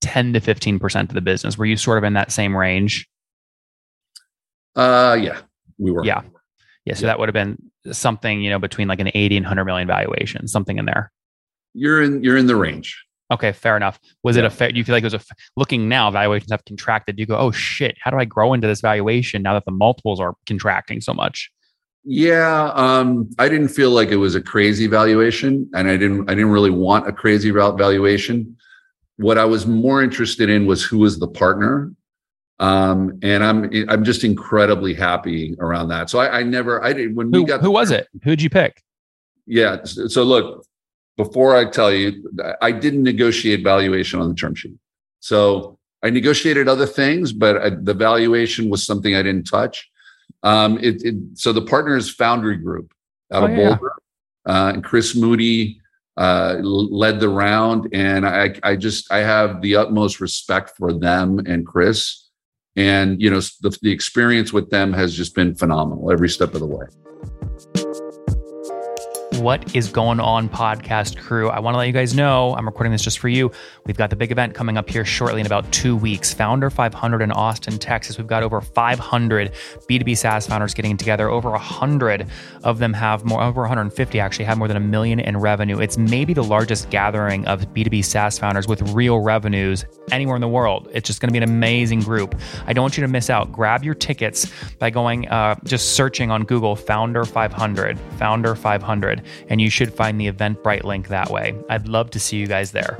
10 0.01 0.33
to 0.33 0.39
15% 0.39 1.01
of 1.01 1.09
the 1.09 1.21
business. 1.21 1.57
Were 1.57 1.65
you 1.65 1.77
sort 1.77 1.97
of 1.97 2.05
in 2.05 2.13
that 2.13 2.31
same 2.31 2.55
range? 2.55 3.07
Uh 4.75 5.17
yeah 5.19 5.41
we 5.77 5.91
were. 5.91 6.03
Yeah 6.05 6.21
yeah, 6.89 6.95
so 6.95 7.01
yeah. 7.01 7.07
that 7.07 7.19
would 7.19 7.29
have 7.29 7.33
been 7.33 7.55
something, 7.91 8.41
you 8.41 8.49
know, 8.49 8.57
between 8.57 8.87
like 8.87 8.99
an 8.99 9.11
80 9.13 9.37
and 9.37 9.43
100 9.43 9.65
million 9.65 9.87
valuation, 9.87 10.47
something 10.47 10.79
in 10.79 10.85
there. 10.85 11.11
You're 11.75 12.01
in 12.01 12.23
you're 12.23 12.35
in 12.35 12.47
the 12.47 12.55
range. 12.55 13.05
Okay, 13.31 13.51
fair 13.51 13.77
enough. 13.77 13.99
Was 14.23 14.35
yeah. 14.35 14.43
it 14.43 14.45
a 14.47 14.49
fair? 14.49 14.71
Do 14.71 14.79
you 14.79 14.83
feel 14.83 14.95
like 14.95 15.03
it 15.03 15.11
was 15.11 15.13
a 15.13 15.21
looking 15.55 15.87
now? 15.87 16.09
Valuations 16.09 16.51
have 16.51 16.65
contracted. 16.65 17.19
You 17.19 17.27
go, 17.27 17.37
oh 17.37 17.51
shit, 17.51 17.95
how 18.01 18.09
do 18.09 18.17
I 18.17 18.25
grow 18.25 18.53
into 18.53 18.65
this 18.65 18.81
valuation 18.81 19.43
now 19.43 19.53
that 19.53 19.65
the 19.65 19.71
multiples 19.71 20.19
are 20.19 20.33
contracting 20.47 20.99
so 20.99 21.13
much? 21.13 21.51
Yeah, 22.03 22.71
um, 22.73 23.29
I 23.37 23.49
didn't 23.49 23.67
feel 23.67 23.91
like 23.91 24.09
it 24.09 24.15
was 24.15 24.33
a 24.33 24.41
crazy 24.41 24.87
valuation, 24.87 25.69
and 25.75 25.87
I 25.87 25.95
didn't. 25.95 26.27
I 26.27 26.33
didn't 26.33 26.49
really 26.49 26.71
want 26.71 27.07
a 27.07 27.13
crazy 27.13 27.51
valuation. 27.51 28.57
What 29.17 29.37
I 29.37 29.45
was 29.45 29.67
more 29.67 30.01
interested 30.01 30.49
in 30.49 30.65
was 30.65 30.83
who 30.83 30.97
was 30.97 31.19
the 31.19 31.27
partner 31.27 31.91
um, 32.59 33.19
and 33.21 33.43
I'm 33.43 33.69
I'm 33.89 34.03
just 34.03 34.23
incredibly 34.23 34.93
happy 34.93 35.55
around 35.59 35.89
that. 35.89 36.09
So 36.09 36.19
I, 36.19 36.39
I 36.39 36.43
never 36.43 36.83
I 36.83 36.93
did 36.93 37.15
when 37.15 37.31
who, 37.31 37.41
we 37.41 37.47
got 37.47 37.61
who 37.61 37.71
was 37.71 37.91
it? 37.91 38.07
Who'd 38.23 38.41
you 38.41 38.49
pick? 38.49 38.83
Yeah. 39.45 39.83
So 39.83 40.23
look, 40.23 40.65
before 41.15 41.55
I 41.55 41.69
tell 41.69 41.91
you, 41.91 42.29
I 42.61 42.71
didn't 42.71 43.03
negotiate 43.03 43.63
valuation 43.63 44.19
on 44.19 44.29
the 44.29 44.35
term 44.35 44.55
sheet. 44.55 44.75
So 45.21 45.77
I 46.03 46.09
negotiated 46.09 46.67
other 46.67 46.85
things, 46.85 47.33
but 47.33 47.57
I, 47.57 47.69
the 47.71 47.93
valuation 47.93 48.69
was 48.69 48.85
something 48.85 49.15
I 49.15 49.23
didn't 49.23 49.45
touch. 49.45 49.89
Um, 50.43 50.77
it, 50.79 51.03
it, 51.03 51.15
so 51.33 51.51
the 51.51 51.61
partner 51.61 51.97
is 51.97 52.09
Foundry 52.15 52.57
Group 52.57 52.93
out 53.33 53.43
oh, 53.43 53.45
of 53.45 53.51
yeah. 53.51 53.57
Boulder, 53.69 53.93
uh, 54.47 54.71
and 54.75 54.83
Chris 54.83 55.15
Moody 55.15 55.81
uh, 56.15 56.57
led 56.61 57.19
the 57.19 57.29
round, 57.29 57.89
and 57.93 58.25
I, 58.25 58.55
I 58.63 58.75
just 58.75 59.11
I 59.11 59.19
have 59.19 59.61
the 59.61 59.75
utmost 59.75 60.21
respect 60.21 60.77
for 60.77 60.93
them 60.93 61.39
and 61.39 61.65
Chris 61.65 62.28
and 62.75 63.21
you 63.21 63.29
know 63.29 63.39
the, 63.61 63.77
the 63.81 63.91
experience 63.91 64.53
with 64.53 64.69
them 64.69 64.93
has 64.93 65.13
just 65.13 65.35
been 65.35 65.55
phenomenal 65.55 66.11
every 66.11 66.29
step 66.29 66.53
of 66.53 66.59
the 66.59 66.65
way 66.65 66.85
What 69.39 69.73
is 69.73 69.87
going 69.89 70.19
on, 70.19 70.49
podcast 70.49 71.17
crew? 71.17 71.49
I 71.49 71.59
want 71.59 71.73
to 71.73 71.77
let 71.77 71.87
you 71.87 71.93
guys 71.93 72.13
know 72.13 72.53
I'm 72.55 72.65
recording 72.65 72.91
this 72.91 73.01
just 73.01 73.19
for 73.19 73.29
you. 73.29 73.49
We've 73.85 73.95
got 73.95 74.09
the 74.09 74.17
big 74.17 74.33
event 74.33 74.53
coming 74.53 74.77
up 74.77 74.89
here 74.89 75.05
shortly 75.05 75.39
in 75.39 75.45
about 75.45 75.71
two 75.71 75.95
weeks. 75.95 76.33
Founder 76.33 76.69
500 76.69 77.21
in 77.21 77.31
Austin, 77.31 77.77
Texas. 77.79 78.17
We've 78.17 78.27
got 78.27 78.43
over 78.43 78.59
500 78.59 79.53
B2B 79.87 80.17
SaaS 80.17 80.45
founders 80.45 80.73
getting 80.73 80.97
together. 80.97 81.29
Over 81.29 81.51
100 81.51 82.27
of 82.65 82.79
them 82.79 82.91
have 82.91 83.23
more, 83.23 83.41
over 83.41 83.61
150 83.61 84.19
actually 84.19 84.43
have 84.43 84.57
more 84.57 84.67
than 84.67 84.75
a 84.75 84.81
million 84.81 85.21
in 85.21 85.37
revenue. 85.37 85.79
It's 85.79 85.97
maybe 85.97 86.33
the 86.33 86.43
largest 86.43 86.89
gathering 86.89 87.47
of 87.47 87.61
B2B 87.73 88.03
SaaS 88.03 88.37
founders 88.37 88.67
with 88.67 88.81
real 88.93 89.21
revenues 89.21 89.85
anywhere 90.11 90.35
in 90.35 90.41
the 90.41 90.49
world. 90.49 90.89
It's 90.91 91.07
just 91.07 91.21
going 91.21 91.29
to 91.29 91.33
be 91.33 91.37
an 91.37 91.49
amazing 91.49 92.01
group. 92.01 92.35
I 92.67 92.73
don't 92.73 92.83
want 92.83 92.97
you 92.97 93.01
to 93.03 93.07
miss 93.07 93.29
out. 93.29 93.53
Grab 93.53 93.85
your 93.85 93.95
tickets 93.95 94.51
by 94.79 94.89
going, 94.89 95.29
uh, 95.29 95.55
just 95.63 95.93
searching 95.93 96.29
on 96.29 96.43
Google 96.43 96.75
Founder 96.75 97.23
500, 97.23 97.97
Founder 98.17 98.53
500 98.53 99.23
and 99.47 99.61
you 99.61 99.69
should 99.69 99.93
find 99.93 100.19
the 100.19 100.31
Eventbrite 100.31 100.83
link 100.83 101.07
that 101.07 101.29
way. 101.29 101.55
I'd 101.69 101.87
love 101.87 102.09
to 102.11 102.19
see 102.19 102.37
you 102.37 102.47
guys 102.47 102.71
there. 102.71 102.99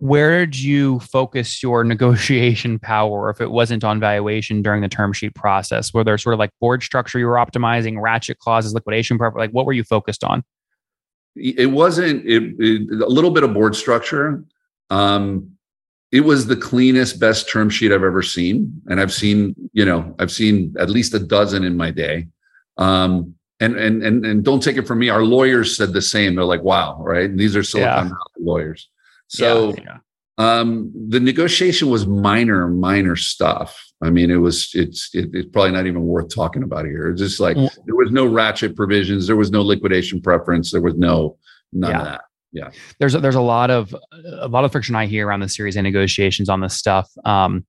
Where 0.00 0.44
did 0.44 0.60
you 0.60 1.00
focus 1.00 1.62
your 1.62 1.82
negotiation 1.94 2.78
power 2.78 3.30
if 3.30 3.40
it 3.40 3.50
wasn't 3.50 3.84
on 3.84 4.00
valuation 4.00 4.62
during 4.62 4.82
the 4.82 4.88
term 4.88 5.12
sheet 5.12 5.34
process? 5.34 5.94
Were 5.94 6.04
there 6.04 6.18
sort 6.18 6.34
of 6.34 6.38
like 6.38 6.50
board 6.60 6.82
structure 6.82 7.18
you 7.18 7.26
were 7.26 7.36
optimizing, 7.36 8.00
ratchet 8.00 8.38
clauses, 8.38 8.74
liquidation 8.74 9.18
preference? 9.18 9.40
Like 9.40 9.52
what 9.52 9.66
were 9.66 9.72
you 9.72 9.84
focused 9.84 10.24
on? 10.24 10.44
It 11.36 11.72
wasn't 11.72 12.24
it, 12.26 12.54
it, 12.60 13.02
a 13.02 13.08
little 13.08 13.30
bit 13.30 13.42
of 13.42 13.52
board 13.52 13.74
structure. 13.74 14.44
Um, 14.90 15.50
it 16.12 16.20
was 16.20 16.46
the 16.46 16.54
cleanest, 16.54 17.18
best 17.18 17.48
term 17.48 17.68
sheet 17.68 17.90
I've 17.90 18.04
ever 18.04 18.22
seen, 18.22 18.80
and 18.86 19.00
I've 19.00 19.12
seen 19.12 19.54
you 19.72 19.84
know 19.84 20.14
I've 20.20 20.30
seen 20.30 20.72
at 20.78 20.88
least 20.88 21.12
a 21.12 21.18
dozen 21.18 21.64
in 21.64 21.76
my 21.76 21.90
day. 21.90 22.28
Um, 22.76 23.34
and 23.64 23.76
and 23.76 24.02
and 24.02 24.26
and 24.26 24.44
don't 24.44 24.62
take 24.62 24.76
it 24.76 24.86
from 24.86 24.98
me. 24.98 25.08
Our 25.08 25.24
lawyers 25.24 25.76
said 25.76 25.92
the 25.92 26.02
same. 26.02 26.34
They're 26.34 26.44
like, 26.44 26.62
"Wow, 26.62 27.00
right?" 27.02 27.28
And 27.28 27.38
these 27.38 27.56
are 27.56 27.62
Silicon 27.62 27.90
yeah. 27.90 28.02
Valley 28.02 28.40
lawyers. 28.40 28.88
So 29.28 29.74
yeah, 29.74 29.82
yeah. 29.84 29.98
Um, 30.36 30.92
the 31.08 31.20
negotiation 31.20 31.90
was 31.90 32.06
minor, 32.06 32.66
minor 32.68 33.14
stuff. 33.14 33.80
I 34.02 34.10
mean, 34.10 34.30
it 34.30 34.36
was 34.36 34.70
it's 34.74 35.10
it, 35.14 35.30
it's 35.32 35.48
probably 35.50 35.70
not 35.72 35.86
even 35.86 36.02
worth 36.02 36.34
talking 36.34 36.62
about 36.62 36.84
here. 36.84 37.10
It's 37.10 37.20
just 37.20 37.40
like 37.40 37.56
mm. 37.56 37.70
there 37.86 37.94
was 37.94 38.10
no 38.10 38.26
ratchet 38.26 38.76
provisions, 38.76 39.26
there 39.26 39.36
was 39.36 39.50
no 39.50 39.62
liquidation 39.62 40.20
preference, 40.20 40.72
there 40.72 40.80
was 40.80 40.94
no 40.96 41.38
none 41.72 41.94
of 41.94 42.04
that. 42.04 42.20
Yeah, 42.52 42.70
there's 43.00 43.14
a, 43.14 43.20
there's 43.20 43.34
a 43.34 43.40
lot 43.40 43.70
of 43.70 43.94
a 44.40 44.48
lot 44.48 44.64
of 44.64 44.72
friction 44.72 44.94
I 44.94 45.06
hear 45.06 45.26
around 45.26 45.40
the 45.40 45.48
Series 45.48 45.76
A 45.76 45.82
negotiations 45.82 46.48
on 46.48 46.60
this 46.60 46.74
stuff. 46.74 47.10
Um, 47.24 47.64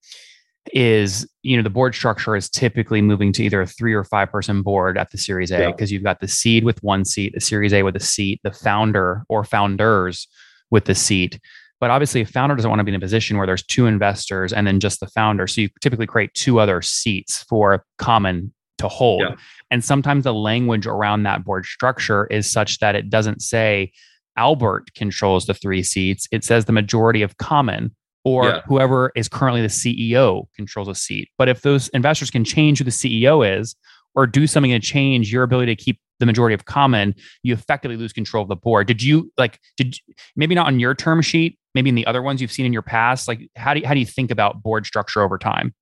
is 0.74 1.28
you 1.44 1.56
know 1.56 1.64
the 1.64 1.70
board 1.70 1.94
structure 1.94 2.36
is 2.36 2.50
typically 2.50 3.02
moving 3.02 3.32
to 3.32 3.44
either 3.44 3.62
a 3.62 3.68
three 3.68 3.94
or 3.94 4.04
five 4.04 4.32
person 4.32 4.62
board 4.62 4.98
at 4.98 5.12
the 5.12 5.18
series 5.18 5.52
a 5.52 5.72
because 5.72 5.92
yeah. 5.92 5.96
you've 5.96 6.04
got 6.04 6.20
the 6.20 6.28
seed 6.28 6.64
with 6.64 6.82
one 6.82 7.06
seat 7.06 7.34
the 7.34 7.40
series 7.42 7.72
a 7.72 7.84
with 7.84 7.96
a 7.96 8.00
seat 8.00 8.40
the 8.44 8.52
founder 8.52 9.24
or 9.30 9.44
founders 9.44 10.28
with 10.72 10.86
the 10.86 10.96
seat. 10.96 11.40
But 11.80 11.90
obviously 11.90 12.22
a 12.22 12.26
founder 12.26 12.56
doesn't 12.56 12.70
want 12.70 12.80
to 12.80 12.84
be 12.84 12.92
in 12.92 12.96
a 12.96 13.00
position 13.00 13.38
where 13.38 13.46
there's 13.46 13.64
two 13.64 13.86
investors 13.86 14.54
and 14.54 14.66
then 14.66 14.80
just 14.80 15.00
the 15.00 15.08
founder. 15.08 15.46
So 15.46 15.62
you 15.62 15.70
typically 15.82 16.08
create 16.08 16.34
two 16.34 16.60
other 16.60 16.82
seats 16.82 17.44
for 17.44 17.84
common 17.98 18.54
to 18.78 18.88
hold. 18.88 19.22
Yeah. 19.22 19.36
and 19.72 19.84
sometimes 19.84 20.26
the 20.26 20.34
language 20.34 20.86
around 20.86 21.24
that 21.24 21.46
board 21.46 21.66
structure 21.66 22.28
is 22.28 22.52
such 22.52 22.80
that 22.80 22.96
it 22.96 23.10
doesn't 23.10 23.42
say 23.42 23.92
albert 24.38 24.94
controls 24.96 25.46
the 25.46 25.54
three 25.54 25.84
seats. 25.84 26.28
It 26.32 26.44
says 26.44 26.66
the 26.66 26.74
majority 26.74 27.22
of 27.22 27.38
common 27.38 27.96
or 28.25 28.46
yeah. 28.46 28.62
whoever 28.65 29.12
is 29.15 29.29
currently 29.29 29.62
the 29.62 29.67
CEO 29.67 30.48
controls 30.55 30.89
a 30.89 30.96
seat. 30.96 31.29
But 31.38 31.48
if 31.48 31.62
those 31.62 31.88
investors 31.89 32.32
can 32.32 32.44
change 32.44 32.79
who 32.79 32.84
the 32.84 32.91
CEO 32.91 33.60
is 33.60 33.75
or 34.15 34.25
do 34.25 34.48
something 34.48 34.72
to 34.72 34.79
change 34.79 35.32
your 35.32 35.44
ability 35.44 35.74
to 35.74 35.82
keep 35.82 36.00
the 36.20 36.25
majority 36.25 36.55
of 36.55 36.65
common, 36.65 37.13
you 37.44 37.53
effectively 37.53 37.98
lose 37.98 38.12
control 38.12 38.41
of 38.41 38.50
the 38.50 38.55
board. 38.55 38.88
Did 38.88 39.03
you 39.03 39.32
like, 39.38 39.60
did 39.77 39.98
maybe 40.36 40.55
not 40.55 40.65
on 40.65 40.79
your 40.79 40.96
term 40.96 41.22
sheet, 41.22 41.60
maybe 41.75 41.89
in 41.89 41.96
the 41.96 42.08
other 42.08 42.22
ones 42.22 42.41
you've 42.41 42.51
seen 42.51 42.65
in 42.65 42.74
your 42.74 42.82
past? 42.82 43.27
Like, 43.27 43.48
how 43.55 43.74
do 43.74 43.82
you, 43.82 43.88
how 43.88 43.94
do 43.94 44.00
you 44.00 44.05
think 44.05 44.32
about 44.32 44.63
board 44.63 44.86
structure 44.86 45.22
over 45.22 45.38
time? 45.38 45.75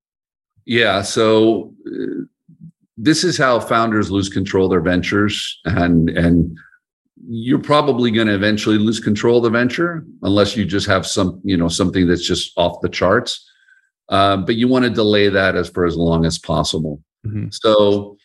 Yeah. 0.66 1.02
So, 1.02 1.74
uh, 1.88 2.26
this 2.98 3.24
is 3.24 3.38
how 3.38 3.60
founders 3.60 4.12
lose 4.12 4.30
control 4.30 4.66
of 4.66 4.70
their 4.70 4.82
ventures 4.82 5.60
and 5.66 6.10
and 6.10 6.56
you're 7.22 7.60
probably 7.60 8.12
going 8.12 8.28
to 8.28 8.36
eventually 8.36 8.78
lose 8.78 9.00
control 9.00 9.38
of 9.38 9.44
the 9.44 9.50
venture 9.50 10.06
unless 10.24 10.56
you 10.56 10.66
just 10.66 10.88
have 10.88 11.06
some, 11.06 11.40
you 11.44 11.56
know, 11.56 11.68
something 11.68 12.08
that's 12.08 12.26
just 12.26 12.52
off 12.58 12.82
the 12.82 12.90
charts. 12.90 13.50
Uh, 14.10 14.38
but 14.38 14.56
you 14.56 14.68
want 14.68 14.84
to 14.84 14.90
delay 14.90 15.30
that 15.30 15.56
as 15.56 15.70
for 15.70 15.86
as 15.86 15.96
long 15.96 16.26
as 16.26 16.38
possible. 16.38 17.02
Mm-hmm. 17.26 17.48
So, 17.52 18.18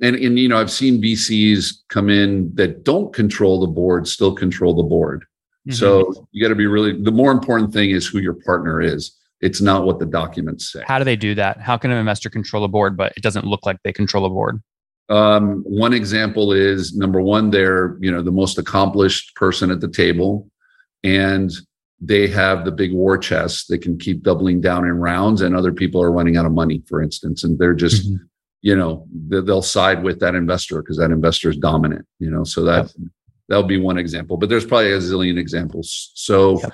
and 0.00 0.16
and 0.16 0.38
you 0.38 0.48
know, 0.48 0.60
I've 0.60 0.70
seen 0.70 1.00
VCs 1.00 1.74
come 1.88 2.10
in 2.10 2.54
that 2.54 2.84
don't 2.84 3.14
control 3.14 3.60
the 3.60 3.66
board, 3.66 4.06
still 4.06 4.34
control 4.34 4.74
the 4.74 4.82
board. 4.82 5.24
Mm-hmm. 5.66 5.72
So 5.72 6.28
you 6.32 6.42
got 6.42 6.50
to 6.50 6.54
be 6.54 6.66
really. 6.66 7.00
The 7.00 7.10
more 7.10 7.32
important 7.32 7.72
thing 7.72 7.90
is 7.90 8.06
who 8.06 8.18
your 8.18 8.34
partner 8.34 8.80
is. 8.80 9.16
It's 9.40 9.60
not 9.60 9.84
what 9.84 9.98
the 9.98 10.06
documents 10.06 10.70
say. 10.70 10.82
How 10.86 10.98
do 10.98 11.04
they 11.04 11.16
do 11.16 11.34
that? 11.34 11.60
How 11.60 11.76
can 11.76 11.90
an 11.90 11.98
investor 11.98 12.30
control 12.30 12.62
a 12.62 12.68
board, 12.68 12.96
but 12.96 13.12
it 13.16 13.22
doesn't 13.24 13.44
look 13.44 13.66
like 13.66 13.78
they 13.82 13.92
control 13.92 14.24
a 14.24 14.28
board? 14.30 14.60
Um, 15.08 15.62
one 15.66 15.92
example 15.92 16.52
is 16.52 16.96
number 16.96 17.20
one, 17.20 17.50
they're 17.50 17.96
you 18.00 18.10
know 18.10 18.22
the 18.22 18.30
most 18.30 18.58
accomplished 18.58 19.34
person 19.34 19.70
at 19.70 19.80
the 19.80 19.88
table, 19.88 20.48
and 21.02 21.50
they 22.00 22.28
have 22.28 22.64
the 22.64 22.72
big 22.72 22.92
war 22.92 23.18
chest. 23.18 23.68
They 23.68 23.78
can 23.78 23.98
keep 23.98 24.22
doubling 24.22 24.60
down 24.60 24.84
in 24.84 24.92
rounds, 24.92 25.42
and 25.42 25.54
other 25.54 25.72
people 25.72 26.02
are 26.02 26.12
running 26.12 26.36
out 26.36 26.46
of 26.46 26.52
money, 26.52 26.82
for 26.88 27.02
instance, 27.02 27.44
and 27.44 27.58
they're 27.58 27.74
just 27.74 28.06
mm-hmm. 28.06 28.24
you 28.62 28.76
know 28.76 29.06
they'll 29.28 29.62
side 29.62 30.02
with 30.02 30.20
that 30.20 30.34
investor 30.34 30.82
because 30.82 30.98
that 30.98 31.10
investor 31.10 31.50
is 31.50 31.56
dominant. 31.56 32.06
You 32.18 32.30
know, 32.30 32.44
so 32.44 32.62
that 32.64 32.92
yep. 32.98 33.10
that'll 33.48 33.64
be 33.64 33.80
one 33.80 33.98
example. 33.98 34.36
But 34.36 34.48
there's 34.48 34.66
probably 34.66 34.92
a 34.92 34.98
zillion 34.98 35.38
examples. 35.38 36.12
So. 36.14 36.60
Yep. 36.60 36.72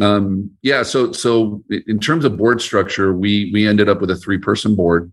Um, 0.00 0.50
yeah, 0.62 0.82
so 0.82 1.12
so 1.12 1.62
in 1.70 2.00
terms 2.00 2.24
of 2.24 2.36
board 2.36 2.60
structure, 2.60 3.14
we 3.14 3.52
we 3.52 3.68
ended 3.68 3.88
up 3.88 4.00
with 4.00 4.10
a 4.10 4.16
three 4.16 4.38
person 4.38 4.74
board 4.74 5.12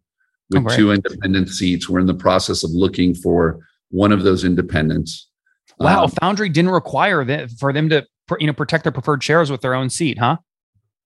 with 0.51 0.75
two 0.75 0.91
independent 0.91 1.49
seats. 1.49 1.89
We're 1.89 1.99
in 1.99 2.07
the 2.07 2.13
process 2.13 2.63
of 2.63 2.71
looking 2.71 3.13
for 3.15 3.59
one 3.89 4.11
of 4.11 4.23
those 4.23 4.43
independents. 4.43 5.27
Wow, 5.79 6.05
um, 6.05 6.11
Foundry 6.21 6.49
didn't 6.49 6.71
require 6.71 7.23
that 7.25 7.51
for 7.51 7.73
them 7.73 7.89
to 7.89 8.05
you 8.39 8.47
know 8.47 8.53
protect 8.53 8.83
their 8.83 8.91
preferred 8.91 9.23
shares 9.23 9.51
with 9.51 9.61
their 9.61 9.73
own 9.73 9.89
seat, 9.89 10.17
huh? 10.19 10.37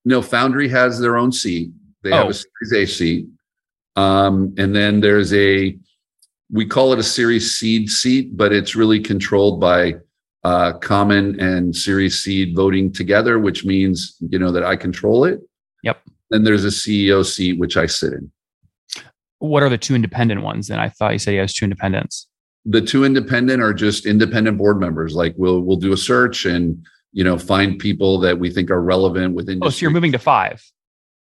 No, 0.04 0.22
Foundry 0.22 0.68
has 0.70 1.00
their 1.00 1.18
own 1.18 1.32
seat. 1.32 1.72
They 2.04 2.12
oh. 2.12 2.18
have 2.18 2.30
a 2.30 2.34
Series 2.34 2.74
A 2.74 2.86
seat, 2.86 3.28
um, 3.96 4.54
and 4.58 4.76
then 4.76 5.02
there's 5.02 5.34
a 5.34 5.78
we 6.52 6.66
call 6.66 6.94
it 6.94 7.00
a 7.00 7.04
Series 7.04 7.56
Seed 7.56 7.90
seat, 7.90 8.36
but 8.38 8.54
it's 8.54 8.76
really 8.76 9.00
controlled 9.00 9.60
by 9.60 9.96
uh, 10.44 10.74
Common 10.74 11.40
and 11.40 11.76
Series 11.76 12.20
Seed 12.20 12.56
voting 12.56 12.92
together, 12.92 13.40
which 13.40 13.66
means 13.66 14.18
you 14.30 14.40
know 14.40 14.52
that 14.52 14.64
I 14.64 14.76
control 14.76 15.26
it. 15.26 15.40
Yep. 15.84 16.02
Then 16.32 16.44
there's 16.44 16.66
a 16.66 16.70
CEO 16.70 17.26
seat 17.26 17.60
which 17.60 17.78
I 17.78 17.86
sit 17.86 18.14
in 18.14 18.32
what 19.40 19.64
are 19.64 19.70
the 19.70 19.78
two 19.78 19.96
independent 19.96 20.42
ones? 20.42 20.70
And 20.70 20.80
I 20.80 20.90
thought 20.90 21.14
you 21.14 21.20
said 21.20 21.32
he 21.32 21.38
has 21.38 21.54
two 21.54 21.66
independents. 21.66 22.28
The 22.66 22.82
two 22.82 23.04
independent 23.06 23.62
are 23.62 23.74
just 23.74 24.06
independent 24.06 24.58
board 24.58 24.80
members. 24.80 25.14
Like 25.14 25.36
we'll 25.38 25.62
we'll 25.62 25.78
do 25.78 25.94
a 25.94 25.98
search 25.98 26.46
and 26.46 26.86
you 27.12 27.24
know 27.24 27.38
find 27.38 27.78
people 27.78 28.20
that 28.20 28.40
we 28.40 28.50
think 28.50 28.72
are 28.72 28.82
relevant 28.82 29.36
within. 29.36 29.60
Oh, 29.62 29.70
so 29.70 29.82
you're 29.82 29.92
moving 29.92 30.12
to 30.14 30.20
five. 30.20 30.64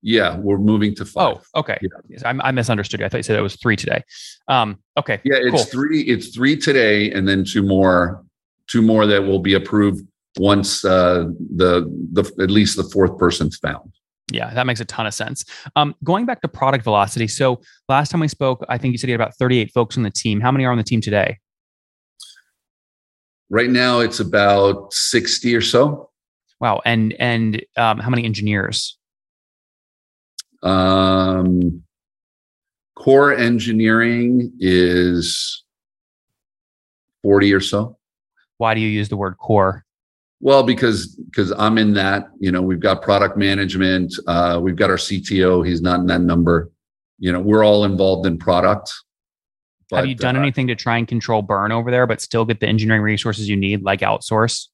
Yeah, 0.03 0.37
we're 0.39 0.59
moving 0.59 0.95
to 0.97 1.05
five. 1.05 1.39
Oh, 1.55 1.61
okay. 1.61 1.79
Yeah. 2.09 2.19
I, 2.25 2.49
I, 2.49 2.51
misunderstood 2.53 3.01
you. 3.01 3.07
I 3.07 3.11
thought 3.11 3.19
you 3.19 3.23
said 3.23 3.39
it 3.39 3.43
was 3.43 3.57
three 3.57 3.77
today. 3.77 4.03
Um, 4.49 4.79
okay. 4.97 5.21
Yeah, 5.25 5.37
it's 5.37 5.51
cool. 5.51 5.65
three. 5.65 6.03
It's 6.03 6.35
three 6.35 6.57
today, 6.57 7.11
and 7.11 7.29
then 7.29 7.45
two 7.45 7.63
more. 7.63 8.25
Two 8.67 8.83
more 8.83 9.05
that 9.07 9.25
will 9.25 9.41
be 9.41 9.55
approved 9.55 10.07
once 10.39 10.85
uh, 10.85 11.27
the 11.57 11.83
the 12.13 12.23
at 12.43 12.51
least 12.51 12.77
the 12.77 12.85
fourth 12.85 13.19
person's 13.19 13.59
found. 13.59 13.93
Yeah, 14.31 14.53
that 14.55 14.67
makes 14.67 14.81
a 14.81 14.85
ton 14.85 15.07
of 15.07 15.15
sense. 15.15 15.45
Um, 15.77 15.95
going 16.05 16.27
back 16.27 16.41
to 16.43 16.49
product 16.49 16.85
velocity. 16.85 17.29
So 17.29 17.61
last 17.89 18.11
time 18.11 18.21
we 18.21 18.29
spoke, 18.29 18.65
I 18.69 18.79
think 18.79 18.93
you 18.93 18.99
said 18.99 19.09
you 19.09 19.15
had 19.15 19.21
about 19.21 19.37
38 19.37 19.73
folks 19.73 19.97
on 19.97 20.03
the 20.03 20.11
team. 20.11 20.41
How 20.41 20.53
many 20.53 20.65
are 20.65 20.73
on 20.73 20.79
the 20.79 20.85
team 20.85 21.01
today? 21.01 21.39
Right 23.49 23.71
now, 23.71 23.99
it's 23.99 24.21
about 24.21 24.93
60 24.93 25.55
or 25.57 25.61
so. 25.61 26.11
Wow. 26.61 26.81
And 26.85 27.15
and 27.15 27.65
um, 27.77 27.99
how 27.99 28.11
many 28.11 28.25
engineers? 28.25 28.97
Um, 30.63 31.83
core 32.95 33.35
engineering 33.35 34.53
is 34.61 35.65
40 37.23 37.55
or 37.55 37.61
so. 37.61 37.97
Why 38.59 38.75
do 38.75 38.81
you 38.81 38.89
use 38.89 39.09
the 39.09 39.17
word 39.17 39.39
core? 39.39 39.85
Well, 40.41 40.63
because 40.63 41.09
because 41.17 41.53
I'm 41.53 41.77
in 41.77 41.93
that, 41.95 42.29
you 42.39 42.51
know, 42.51 42.63
we've 42.63 42.81
got 42.81 43.03
product 43.03 43.37
management, 43.37 44.15
uh, 44.27 44.59
we've 44.61 44.77
got 44.77 44.89
our 44.89 44.97
CTO. 44.97 45.67
He's 45.67 45.83
not 45.83 46.01
in 46.01 46.07
that 46.07 46.23
number. 46.23 46.71
You 47.19 47.31
know, 47.33 47.41
we're 47.41 47.65
all 47.65 47.85
involved 47.85 48.27
in 48.27 48.39
product. 48.39 48.91
But, 49.91 49.97
Have 49.97 50.07
you 50.07 50.15
done 50.15 50.37
uh, 50.37 50.41
anything 50.41 50.69
to 50.69 50.75
try 50.75 50.97
and 50.97 51.07
control 51.07 51.43
burn 51.43 51.73
over 51.73 51.91
there, 51.91 52.07
but 52.07 52.21
still 52.23 52.45
get 52.45 52.61
the 52.61 52.69
engineering 52.69 53.03
resources 53.03 53.49
you 53.49 53.57
need, 53.57 53.83
like 53.83 54.01
outsource? 54.01 54.69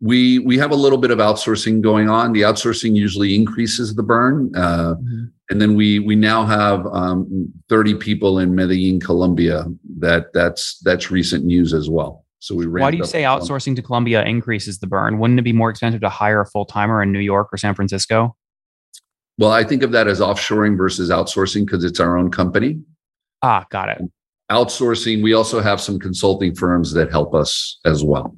We 0.00 0.38
we 0.38 0.56
have 0.58 0.70
a 0.70 0.76
little 0.76 0.98
bit 0.98 1.10
of 1.10 1.18
outsourcing 1.18 1.82
going 1.82 2.08
on. 2.08 2.32
The 2.32 2.42
outsourcing 2.42 2.96
usually 2.96 3.34
increases 3.34 3.94
the 3.94 4.02
burn, 4.02 4.50
uh, 4.56 4.94
mm-hmm. 4.94 5.24
and 5.50 5.60
then 5.60 5.74
we 5.74 5.98
we 5.98 6.16
now 6.16 6.44
have 6.44 6.86
um, 6.86 7.52
30 7.68 7.96
people 7.96 8.38
in 8.38 8.54
Medellin, 8.54 8.98
Colombia, 8.98 9.66
that 9.98 10.32
that's 10.32 10.78
that's 10.78 11.10
recent 11.10 11.44
news 11.44 11.74
as 11.74 11.90
well. 11.90 12.23
So 12.44 12.54
we 12.54 12.66
why 12.66 12.90
do 12.90 12.98
you 12.98 13.06
say 13.06 13.22
outsourcing 13.22 13.74
to 13.76 13.80
Colombia 13.80 14.22
increases 14.22 14.78
the 14.78 14.86
burn? 14.86 15.18
Wouldn't 15.18 15.38
it 15.38 15.44
be 15.44 15.54
more 15.54 15.70
expensive 15.70 16.02
to 16.02 16.10
hire 16.10 16.42
a 16.42 16.46
full 16.46 16.66
timer 16.66 17.02
in 17.02 17.10
New 17.10 17.20
York 17.20 17.48
or 17.50 17.56
San 17.56 17.74
Francisco? 17.74 18.36
Well, 19.38 19.50
I 19.50 19.64
think 19.64 19.82
of 19.82 19.92
that 19.92 20.08
as 20.08 20.20
offshoring 20.20 20.76
versus 20.76 21.08
outsourcing 21.08 21.64
because 21.64 21.84
it's 21.84 22.00
our 22.00 22.18
own 22.18 22.30
company. 22.30 22.82
Ah, 23.40 23.64
got 23.70 23.88
it. 23.88 24.02
Outsourcing, 24.52 25.22
we 25.22 25.32
also 25.32 25.62
have 25.62 25.80
some 25.80 25.98
consulting 25.98 26.54
firms 26.54 26.92
that 26.92 27.10
help 27.10 27.34
us 27.34 27.80
as 27.86 28.04
well. 28.04 28.36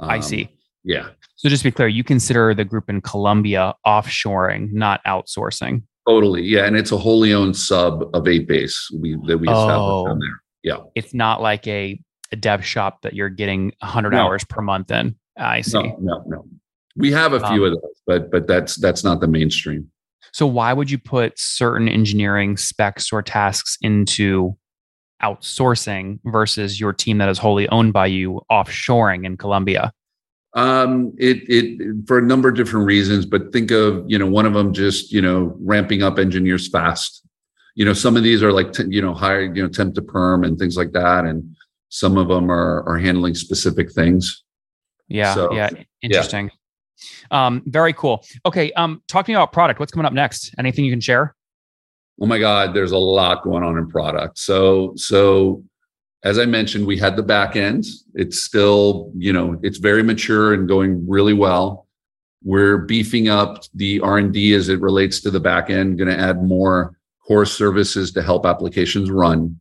Um, 0.00 0.08
I 0.08 0.20
see. 0.20 0.48
Yeah. 0.82 1.10
So 1.36 1.50
just 1.50 1.64
to 1.64 1.68
be 1.68 1.72
clear, 1.72 1.88
you 1.88 2.02
consider 2.02 2.54
the 2.54 2.64
group 2.64 2.88
in 2.88 3.02
Colombia 3.02 3.74
offshoring, 3.86 4.72
not 4.72 5.04
outsourcing. 5.06 5.82
Totally. 6.08 6.44
Yeah. 6.44 6.64
And 6.64 6.76
it's 6.76 6.92
a 6.92 6.98
wholly 6.98 7.34
owned 7.34 7.58
sub 7.58 8.04
of 8.14 8.24
8base 8.24 8.74
we 8.98 9.18
that 9.26 9.36
we 9.36 9.48
established 9.48 9.78
oh, 9.78 10.06
down 10.06 10.18
there. 10.18 10.42
Yeah. 10.62 10.78
It's 10.94 11.12
not 11.12 11.42
like 11.42 11.66
a, 11.66 12.00
a 12.32 12.36
dev 12.36 12.64
shop 12.64 13.02
that 13.02 13.14
you're 13.14 13.28
getting 13.28 13.72
100 13.80 14.10
no. 14.10 14.18
hours 14.18 14.44
per 14.44 14.62
month 14.62 14.90
in. 14.90 15.16
I 15.36 15.60
see. 15.60 15.82
No, 15.82 15.96
no, 16.00 16.24
no. 16.26 16.46
We 16.96 17.10
have 17.12 17.32
a 17.32 17.40
few 17.40 17.64
um, 17.66 17.72
of 17.72 17.80
those, 17.80 18.02
but 18.06 18.30
but 18.30 18.46
that's 18.46 18.76
that's 18.76 19.02
not 19.02 19.20
the 19.20 19.26
mainstream. 19.26 19.90
So 20.32 20.46
why 20.46 20.72
would 20.72 20.90
you 20.90 20.98
put 20.98 21.38
certain 21.38 21.88
engineering 21.88 22.56
specs 22.56 23.12
or 23.12 23.22
tasks 23.22 23.76
into 23.82 24.56
outsourcing 25.22 26.18
versus 26.24 26.78
your 26.78 26.92
team 26.92 27.18
that 27.18 27.28
is 27.28 27.38
wholly 27.38 27.68
owned 27.68 27.92
by 27.92 28.06
you 28.06 28.40
offshoring 28.50 29.24
in 29.24 29.36
Colombia? 29.36 29.92
Um, 30.54 31.12
it 31.18 31.38
it 31.48 32.06
for 32.06 32.18
a 32.18 32.22
number 32.22 32.48
of 32.48 32.54
different 32.54 32.86
reasons, 32.86 33.26
but 33.26 33.52
think 33.52 33.72
of 33.72 34.04
you 34.06 34.18
know 34.18 34.26
one 34.26 34.46
of 34.46 34.54
them 34.54 34.72
just 34.72 35.12
you 35.12 35.20
know 35.20 35.56
ramping 35.60 36.02
up 36.02 36.18
engineers 36.18 36.68
fast. 36.68 37.26
You 37.74 37.84
know, 37.84 37.92
some 37.92 38.16
of 38.16 38.22
these 38.22 38.40
are 38.40 38.52
like 38.52 38.72
t- 38.72 38.84
you 38.88 39.02
know 39.02 39.14
higher 39.14 39.52
you 39.52 39.62
know 39.62 39.68
temp 39.68 39.96
to 39.96 40.02
perm 40.02 40.44
and 40.44 40.56
things 40.56 40.76
like 40.76 40.92
that, 40.92 41.24
and 41.24 41.56
some 41.88 42.16
of 42.16 42.28
them 42.28 42.50
are 42.50 42.82
are 42.88 42.98
handling 42.98 43.34
specific 43.34 43.92
things. 43.92 44.42
Yeah, 45.08 45.34
so, 45.34 45.52
yeah, 45.52 45.70
interesting. 46.02 46.50
Yeah. 47.30 47.46
Um, 47.46 47.62
very 47.66 47.92
cool. 47.92 48.24
Okay, 48.46 48.72
um, 48.72 49.02
talk 49.08 49.26
to 49.26 49.30
me 49.30 49.34
about 49.34 49.52
product. 49.52 49.80
What's 49.80 49.92
coming 49.92 50.06
up 50.06 50.12
next? 50.12 50.54
Anything 50.58 50.84
you 50.84 50.92
can 50.92 51.00
share? 51.00 51.34
Oh 52.20 52.26
my 52.26 52.38
God, 52.38 52.74
there's 52.74 52.92
a 52.92 52.98
lot 52.98 53.42
going 53.42 53.64
on 53.64 53.76
in 53.76 53.88
product. 53.88 54.38
So 54.38 54.92
so 54.96 55.64
as 56.24 56.38
I 56.38 56.46
mentioned, 56.46 56.86
we 56.86 56.96
had 56.96 57.16
the 57.16 57.22
back 57.22 57.54
end. 57.54 57.84
It's 58.14 58.40
still, 58.40 59.12
you 59.14 59.32
know, 59.32 59.58
it's 59.62 59.76
very 59.76 60.02
mature 60.02 60.54
and 60.54 60.66
going 60.66 61.06
really 61.06 61.34
well. 61.34 61.86
We're 62.42 62.78
beefing 62.78 63.28
up 63.28 63.64
the 63.74 64.00
R&D 64.00 64.54
as 64.54 64.70
it 64.70 64.80
relates 64.80 65.20
to 65.20 65.30
the 65.30 65.40
back 65.40 65.68
end, 65.68 65.98
going 65.98 66.08
to 66.08 66.18
add 66.18 66.42
more 66.42 66.96
core 67.26 67.46
services 67.46 68.10
to 68.12 68.22
help 68.22 68.46
applications 68.46 69.10
run. 69.10 69.60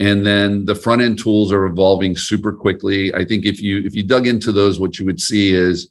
And 0.00 0.26
then 0.26 0.64
the 0.64 0.74
front 0.74 1.02
end 1.02 1.18
tools 1.18 1.52
are 1.52 1.66
evolving 1.66 2.16
super 2.16 2.52
quickly. 2.52 3.14
I 3.14 3.24
think 3.24 3.44
if 3.44 3.60
you 3.60 3.84
if 3.84 3.94
you 3.94 4.02
dug 4.02 4.26
into 4.26 4.50
those, 4.50 4.80
what 4.80 4.98
you 4.98 5.04
would 5.04 5.20
see 5.20 5.52
is 5.54 5.90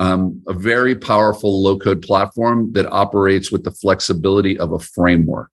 um, 0.00 0.42
a 0.48 0.52
very 0.54 0.94
powerful 0.94 1.62
low 1.62 1.78
code 1.78 2.02
platform 2.02 2.72
that 2.72 2.90
operates 2.90 3.52
with 3.52 3.64
the 3.64 3.70
flexibility 3.70 4.58
of 4.58 4.72
a 4.72 4.78
framework. 4.78 5.50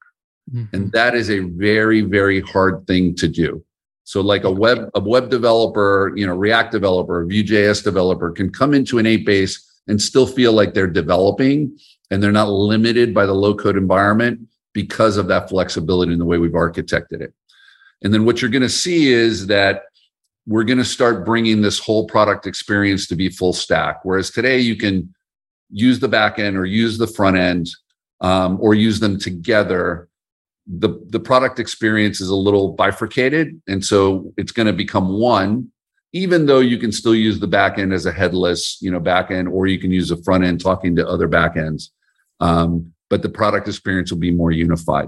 Mm-hmm. 0.54 0.76
And 0.76 0.92
that 0.94 1.16
is 1.16 1.30
a 1.30 1.40
very, 1.40 2.02
very 2.02 2.42
hard 2.42 2.86
thing 2.88 3.16
to 3.16 3.28
do. 3.28 3.64
So 4.04 4.22
like 4.22 4.44
a 4.44 4.52
web, 4.52 4.90
a 4.94 5.00
web 5.00 5.30
developer, 5.30 6.14
you 6.16 6.28
know, 6.28 6.36
React 6.36 6.72
developer, 6.72 7.26
Vue.js 7.26 7.84
developer 7.84 8.32
can 8.32 8.52
come 8.52 8.76
into 8.76 9.00
an 9.00 9.06
8base 9.06 9.60
and 9.88 10.00
still 10.00 10.28
feel 10.28 10.54
like 10.54 10.76
they're 10.76 10.88
developing 10.88 11.78
and 12.12 12.22
they're 12.22 12.32
not 12.32 12.50
limited 12.50 13.14
by 13.14 13.26
the 13.26 13.34
low 13.34 13.56
code 13.56 13.78
environment 13.78 14.42
because 14.74 15.18
of 15.18 15.28
that 15.28 15.50
flexibility 15.50 16.14
in 16.14 16.20
the 16.20 16.26
way 16.26 16.38
we've 16.38 16.52
architected 16.52 17.22
it. 17.22 17.34
And 18.04 18.14
then 18.14 18.26
what 18.26 18.42
you're 18.42 18.52
going 18.52 18.62
to 18.62 18.70
see 18.70 19.12
is 19.12 19.48
that 19.48 19.84
we're 20.48 20.64
going 20.64 20.78
to 20.78 20.86
start 20.86 21.26
bringing 21.26 21.62
this 21.62 21.80
whole 21.80 22.06
product 22.06 22.46
experience 22.46 23.08
to 23.08 23.16
be 23.16 23.30
full 23.30 23.54
stack. 23.54 24.00
Whereas 24.04 24.30
today 24.30 24.60
you 24.60 24.76
can 24.76 25.14
use 25.72 26.00
the 26.00 26.08
back 26.08 26.38
end 26.38 26.58
or 26.58 26.66
use 26.66 26.98
the 26.98 27.08
front 27.08 27.38
end 27.38 27.70
um, 28.22 28.58
or 28.62 28.74
use 28.74 29.00
them 29.00 29.20
together 29.20 30.08
the 30.68 31.00
the 31.10 31.20
product 31.20 31.60
experience 31.60 32.20
is 32.20 32.30
a 32.30 32.36
little 32.36 32.74
bifurcated 32.74 33.62
and 33.68 33.86
so 33.86 34.34
it's 34.38 34.52
going 34.52 34.66
to 34.66 34.74
become 34.74 35.10
one 35.20 35.72
even 36.12 36.46
though 36.46 36.60
you 36.60 36.78
can 36.78 36.92
still 36.92 37.14
use 37.14 37.40
the 37.40 37.48
back 37.48 37.78
end 37.78 37.94
as 37.94 38.06
a 38.06 38.12
headless 38.12 38.80
you 38.82 38.90
know 38.90 39.00
back 39.00 39.30
end 39.30 39.48
or 39.48 39.68
you 39.68 39.78
can 39.78 39.92
use 39.92 40.10
the 40.10 40.22
front 40.24 40.44
end 40.44 40.60
talking 40.60 40.96
to 40.96 41.08
other 41.08 41.28
back 41.28 41.56
ends 41.56 41.92
um, 42.40 42.92
but 43.10 43.22
the 43.22 43.30
product 43.30 43.68
experience 43.68 44.12
will 44.12 44.20
be 44.20 44.32
more 44.32 44.52
unified 44.52 45.08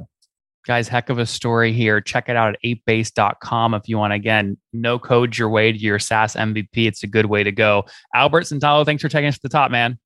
guys 0.67 0.87
heck 0.87 1.09
of 1.09 1.17
a 1.17 1.25
story 1.25 1.71
here 1.71 1.99
check 2.01 2.29
it 2.29 2.35
out 2.35 2.53
at 2.53 2.61
8base.com 2.63 3.73
if 3.73 3.87
you 3.87 3.97
want 3.97 4.13
again 4.13 4.57
no 4.73 4.99
code 4.99 5.37
your 5.37 5.49
way 5.49 5.71
to 5.71 5.77
your 5.77 5.97
saas 5.97 6.35
mvp 6.35 6.67
it's 6.75 7.03
a 7.03 7.07
good 7.07 7.25
way 7.25 7.43
to 7.43 7.51
go 7.51 7.85
albert 8.13 8.43
Santalo, 8.43 8.85
thanks 8.85 9.01
for 9.01 9.09
taking 9.09 9.29
us 9.29 9.35
to 9.35 9.41
the 9.41 9.49
top 9.49 9.71
man 9.71 9.97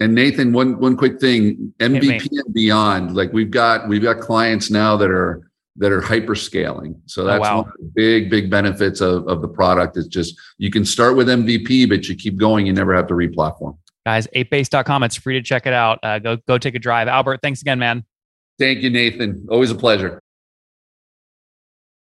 and 0.00 0.16
Nathan, 0.16 0.52
one 0.52 0.80
one 0.80 0.96
quick 0.96 1.20
thing, 1.20 1.72
MVP 1.78 2.26
and 2.32 2.52
beyond, 2.52 3.14
like 3.14 3.32
we've 3.32 3.52
got 3.52 3.86
we've 3.86 4.02
got 4.02 4.18
clients 4.18 4.68
now 4.68 4.96
that 4.96 5.10
are 5.10 5.48
that 5.76 5.92
are 5.92 6.00
hyper 6.00 6.34
scaling. 6.34 7.00
So 7.06 7.22
oh, 7.22 7.26
that's 7.26 7.38
oh, 7.38 7.40
wow. 7.40 7.56
one 7.62 7.68
of 7.68 7.74
the 7.78 7.90
big, 7.94 8.30
big 8.30 8.50
benefits 8.50 9.00
of, 9.00 9.26
of 9.26 9.40
the 9.40 9.48
product 9.48 9.96
is 9.96 10.06
just 10.06 10.38
you 10.58 10.70
can 10.70 10.84
start 10.84 11.16
with 11.16 11.28
MVP, 11.28 11.88
but 11.88 12.08
you 12.08 12.14
keep 12.14 12.36
going, 12.36 12.66
you 12.66 12.72
never 12.72 12.94
have 12.94 13.06
to 13.08 13.14
replatform. 13.14 13.78
Guys, 14.04 14.26
8base.com. 14.34 15.04
It's 15.04 15.16
free 15.16 15.34
to 15.34 15.42
check 15.42 15.66
it 15.66 15.72
out. 15.72 16.00
Uh, 16.02 16.18
go 16.18 16.36
go 16.48 16.58
take 16.58 16.74
a 16.74 16.78
drive. 16.78 17.08
Albert, 17.08 17.40
thanks 17.42 17.62
again, 17.62 17.78
man. 17.78 18.04
Thank 18.62 18.82
you, 18.84 18.90
Nathan. 18.90 19.44
Always 19.50 19.72
a 19.72 19.74
pleasure. 19.74 20.20